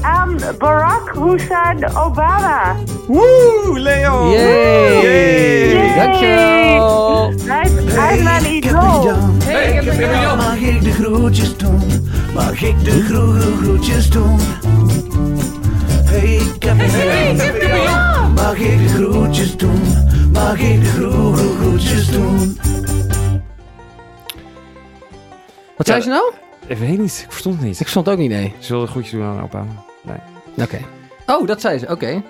[0.00, 2.76] Aan Barack Hussein Obama.
[3.06, 4.30] Woe, Leo!
[4.30, 5.02] Yay!
[5.02, 5.94] Yay!
[5.96, 7.32] Dankjewel!
[7.46, 9.12] Hij is, mijn idool.
[9.44, 10.36] Hey, ik heb een Jan.
[10.36, 12.08] Mag ik de groetjes doen?
[12.34, 14.38] Mag ik de groetjes doen?
[16.04, 18.32] Hey, ik heb een Jan.
[18.32, 20.05] Mag ik de groetjes doen?
[20.36, 22.58] Mag ik de groege groetjes doen?
[25.76, 26.32] Wat zei ze nou?
[26.66, 27.80] Ik weet niet, ik verstond het niet.
[27.80, 28.54] Ik stond ook niet, nee.
[28.58, 29.70] Ze wilde groetjes doen aan Obama.
[30.02, 30.16] Nee.
[30.66, 30.78] Oké.
[31.26, 31.86] Oh, dat zei ze.
[31.88, 32.06] Oké.
[32.06, 32.22] Eh,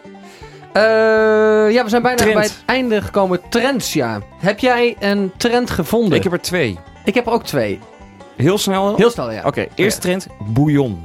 [1.72, 2.34] ja, we zijn bijna Trend.
[2.34, 3.40] bij het einde gekomen.
[3.48, 4.20] Trends, ja.
[4.38, 6.16] Heb jij een trend gevonden?
[6.18, 6.78] Ik heb er twee.
[7.04, 7.78] Ik heb er ook twee.
[8.36, 8.96] Heel snel?
[8.96, 9.42] Heel snel, ja.
[9.44, 11.04] Oké, eerste trend, bouillon.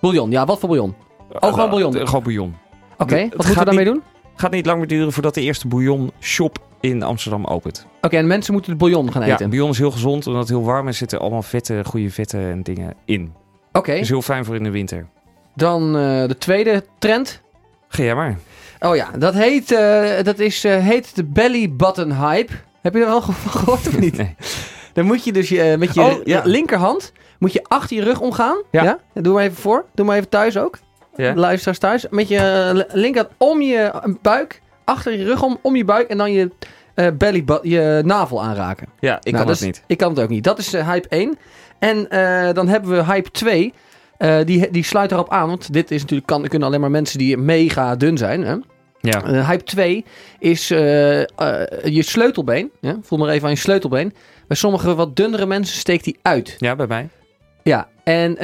[0.00, 0.44] Bouillon, ja.
[0.46, 0.94] Wat voor bouillon?
[1.40, 1.96] Oh, gewoon bouillon.
[1.96, 2.56] Eh, Gewoon bouillon.
[2.98, 4.02] Oké, Het wat moeten we gaat daarmee doen?
[4.36, 7.86] Gaat niet lang meer duren voordat de eerste bouillon shop in Amsterdam opent.
[8.02, 9.48] Oké, en mensen moeten de bouillon gaan Ja, eten.
[9.48, 10.92] bouillon is heel gezond omdat het heel warm is.
[10.92, 13.32] Er zitten allemaal vette, goede vetten en dingen in.
[13.72, 15.06] Oké, Is heel fijn voor in de winter.
[15.54, 17.40] dan eh, de tweede trend.
[17.88, 18.38] Ga jij maar.
[18.80, 22.52] Oh ja, dat heet, eh, dat is, eh, heet de belly button hype.
[22.82, 24.16] Heb je er al gehoord of niet?
[24.16, 24.34] Nee.
[24.92, 26.42] Dan moet je dus je, met je Oh, ja.
[26.44, 28.56] linkerhand moet je achter je rug omgaan.
[28.70, 28.98] Ja.
[29.14, 29.84] Doe maar even voor.
[29.94, 30.78] Doe maar even thuis ook.
[31.16, 31.34] Ja.
[31.34, 32.06] Luisteraars thuis.
[32.10, 33.92] Met je eh, li- linkerhand om je
[34.22, 34.62] buik.
[34.84, 36.08] Achter je rug om, om je buik.
[36.08, 36.50] En dan je,
[36.94, 38.86] eh belly je navel aanraken.
[39.00, 39.82] Ja, ik Nou, kan dat niet.
[39.86, 40.44] Ik kan het ook niet.
[40.44, 41.38] Dat is eh, hype 1.
[41.78, 42.06] En
[42.54, 43.72] dan hebben we hype 2.
[44.18, 45.48] Eh, die, die sluit erop aan.
[45.48, 48.44] Want dit is natuurlijk, kan, kunnen alleen maar mensen die mega dun zijn.
[48.44, 48.54] Hè?
[49.00, 49.44] Ja.
[49.44, 50.04] Hype 2
[50.38, 52.70] is je sleutelbeen.
[52.80, 52.96] Ja?
[53.02, 54.14] Voel maar even aan je sleutelbeen.
[54.48, 56.54] Bij sommige wat dunnere mensen steekt die uit.
[56.58, 57.08] Ja, bij mij.
[57.62, 58.38] Ja, en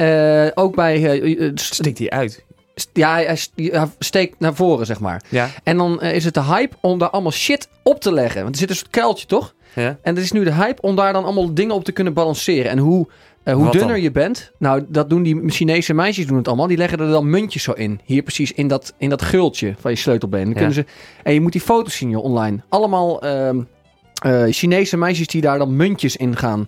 [0.55, 1.21] ook bij...
[1.55, 2.45] st- Stikt die uit.
[2.93, 5.21] Ja, hij, st- hij steekt naar voren, zeg maar.
[5.29, 5.49] Ja.
[5.63, 8.41] En dan eh, is het de hype om daar allemaal shit op te leggen.
[8.41, 9.53] Want er zit een soort kuiltje, toch?
[9.75, 9.97] Ja.
[10.01, 12.71] En het is nu de hype om daar dan allemaal dingen op te kunnen balanceren.
[12.71, 13.07] En hoe,
[13.43, 14.01] eh, hoe Wat dunner dan?
[14.01, 16.67] je bent, nou, dat doen die Chinese meisjes doen het allemaal.
[16.67, 17.99] Die leggen er dan muntjes zo in.
[18.05, 20.41] Hier precies in dat, in dat gultje van je sleutelbeen.
[20.43, 20.55] Dan Ja.
[20.57, 20.85] kunnen ze,
[21.23, 22.57] en je moet die foto's zien joh, online.
[22.69, 23.61] Allemaal ehm,
[24.23, 26.65] eh, Chinese meisjes die daar dan muntjes in gaan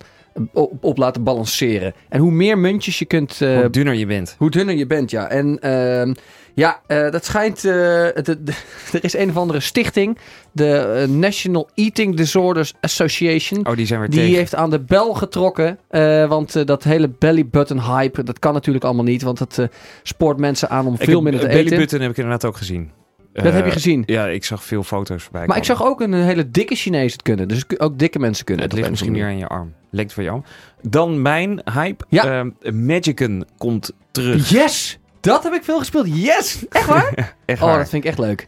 [0.53, 1.93] op, op laten balanceren.
[2.09, 3.41] En hoe meer muntjes je kunt...
[3.41, 4.35] eh, Hoe dunner je bent.
[4.37, 5.27] hoe dunner je bent, ja.
[5.29, 6.13] En ehm,
[6.53, 7.65] ja, eh, dat schijnt...
[7.65, 8.49] eh, het- het-
[8.93, 10.17] er is een of andere stichting.
[10.51, 13.67] De eh, National Eating Disorders Association.
[13.67, 14.35] Oh, die zijn weer Die tegen.
[14.35, 15.77] heeft aan de bel getrokken.
[15.89, 19.21] eh, want eh, dat hele belly button hype, dat kan natuurlijk allemaal niet.
[19.21, 19.65] Want dat eh,
[20.03, 21.77] spoort mensen aan om Ik veel minder te Belly eten.
[21.77, 22.91] button heb ik inderdaad ook gezien.
[23.33, 24.03] Dat Eh, heb je gezien?
[24.05, 27.21] Ja, ik zag veel foto's voorbij Maar ik zag ook een hele dikke Chinees het
[27.21, 27.47] kunnen.
[27.47, 28.79] Dus ook dikke mensen kunnen Het het.
[28.81, 29.73] ligt misschien meer aan je arm.
[29.89, 30.43] Lengte van je arm.
[30.81, 32.05] Dan mijn hype.
[32.09, 32.23] Ja.
[32.61, 34.49] Ehm, Magicken komt terug.
[34.49, 34.99] Yes!
[35.19, 36.07] Dat heb ik veel gespeeld.
[36.23, 36.65] Yes!
[36.69, 37.13] Echt waar?
[37.45, 37.77] Echt oh, waar.
[37.77, 38.47] dat vind ik echt leuk.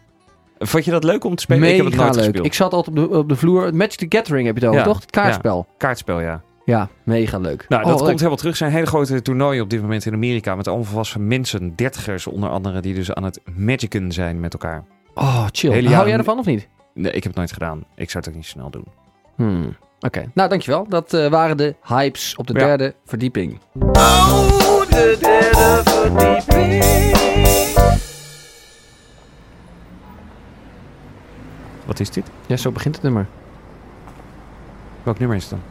[0.59, 1.69] Vond je dat leuk om te spelen?
[1.69, 2.23] ik heb het nooit leuk.
[2.23, 2.45] gespeeld.
[2.45, 3.75] Ik zat altijd op de, op de vloer.
[3.75, 5.01] Magic the Gathering heb je het over, Ja, toch?
[5.01, 5.67] Het kaartspel.
[5.77, 6.41] Kaartspel, ja.
[6.66, 7.66] Ja, mega leuk.
[7.70, 8.07] Nou, Oh, dat leuk.
[8.07, 8.51] komt helemaal terug.
[8.51, 10.55] Er zijn hele grote toernooien op dit moment in Amerika.
[10.55, 14.84] Met allemaal volwassen mensen, dertigers onder andere, die dus aan het magicen zijn met elkaar.
[15.13, 15.72] Oh, chill.
[15.72, 16.68] Hele Hou jij ervan of niet?
[16.93, 17.84] Nee, ik heb het nooit gedaan.
[17.95, 18.86] Ik zou het ook niet snel doen.
[19.36, 19.76] Hmm.
[19.99, 20.86] Oké, nou dankjewel.
[20.89, 22.59] Dat eh, waren de hypes op de Ja.
[22.59, 23.59] derde verdieping.
[31.86, 32.26] Wat is dit?
[32.47, 33.28] Ja, zo begint het nummer.
[35.03, 35.61] Welk nummer is het dan?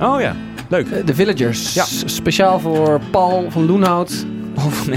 [0.00, 0.34] Oh ja,
[0.68, 0.90] leuk.
[0.90, 1.74] Eh, The Villagers.
[1.74, 1.84] Ja.
[2.04, 4.26] Speciaal voor Paul van Loenhout.
[4.54, 4.86] Paul van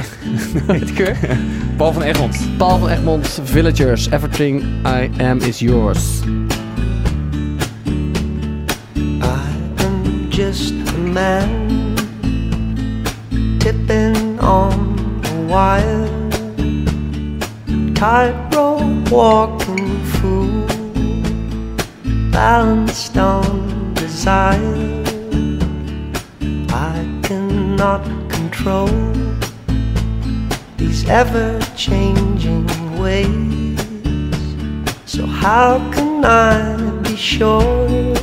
[0.96, 1.18] weer?
[1.78, 2.38] Paul van Egmond.
[2.58, 4.10] Paul van Egmond, Villagers.
[4.10, 6.22] Everything I am is yours.
[8.96, 11.94] I'm just a man
[13.60, 14.96] tipping on
[15.26, 16.08] a wire,
[17.94, 20.66] tightrope walking fool,
[22.32, 23.65] balanced on
[24.26, 25.04] desire.
[26.70, 28.90] I cannot control
[30.78, 32.66] these ever changing
[33.00, 33.80] ways.
[35.06, 38.15] So, how can I be sure?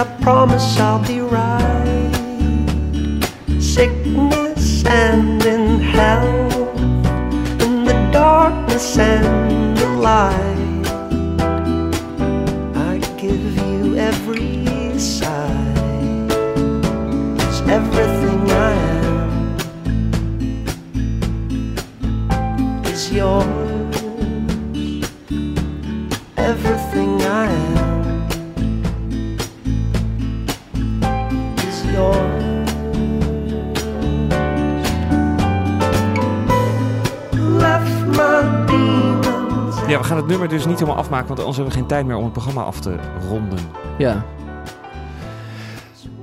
[0.00, 2.10] I promise I'll be right.
[3.60, 6.80] Sickness and in health
[7.60, 10.86] in the darkness and the light.
[12.90, 16.30] I give you every side.
[17.36, 18.72] 'Cause everything I
[19.04, 19.56] am
[22.86, 23.59] is yours.
[40.20, 42.32] Het nummer dus niet helemaal afmaken, want anders hebben we geen tijd meer om het
[42.32, 42.94] programma af te
[43.28, 43.58] ronden.
[43.98, 44.24] Ja.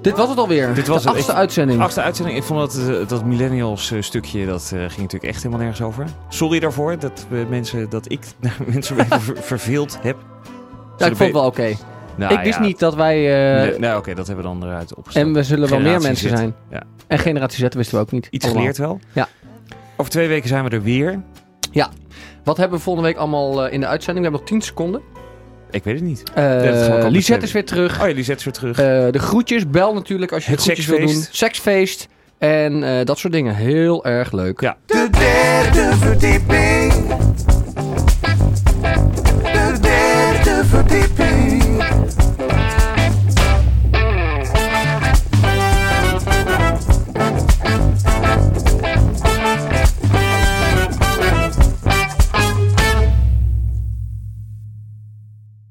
[0.01, 0.73] Dit was het alweer.
[0.73, 1.81] Dit was de achtste Ik- uitzending.
[1.81, 2.37] Achtste uitzending.
[2.37, 5.81] Ik vond dat, eh, dat millennials eh, stukje, dat eh, ging natuurlijk echt helemaal nergens
[5.81, 6.05] over.
[6.29, 8.19] Sorry daarvoor dat, we mensen, dat ik
[8.73, 8.95] mensen
[9.35, 10.17] verveeld heb.
[10.97, 11.73] Ja, ik vond het wel oké.
[12.15, 12.63] Nou ik wist ja.
[12.65, 13.15] niet dat wij...
[13.17, 15.25] Nee, nou oké, dat hebben we dan eruit opgesteld.
[15.25, 16.55] en we zullen wel meer mensen zijn.
[16.71, 16.83] Ja.
[17.07, 18.27] En Generatie Z wisten we ook niet.
[18.29, 18.61] Iets Allemaal.
[18.63, 18.99] geleerd wel.
[19.11, 19.27] Ja.
[19.97, 21.21] Over twee weken zijn we er weer.
[21.71, 21.89] Ja.
[22.47, 24.25] Wat hebben we volgende week allemaal eh, in de uitzending?
[24.25, 25.01] We hebben nog 10 seconden.
[25.71, 26.23] Ik weet het niet.
[26.37, 28.01] Uh, Lisette is weer terug.
[28.01, 28.79] Oh ja, Lisette is weer terug.
[28.79, 31.23] Eh, de groetjes, bel natuurlijk als je het groetjes wil doen.
[31.31, 32.07] Seksfeest.
[32.37, 33.55] En dat soort dingen.
[33.55, 34.61] Heel erg leuk.
[34.61, 34.77] Ja.
[34.85, 36.93] De derde verdieping.
[39.41, 41.26] De derde verdieping.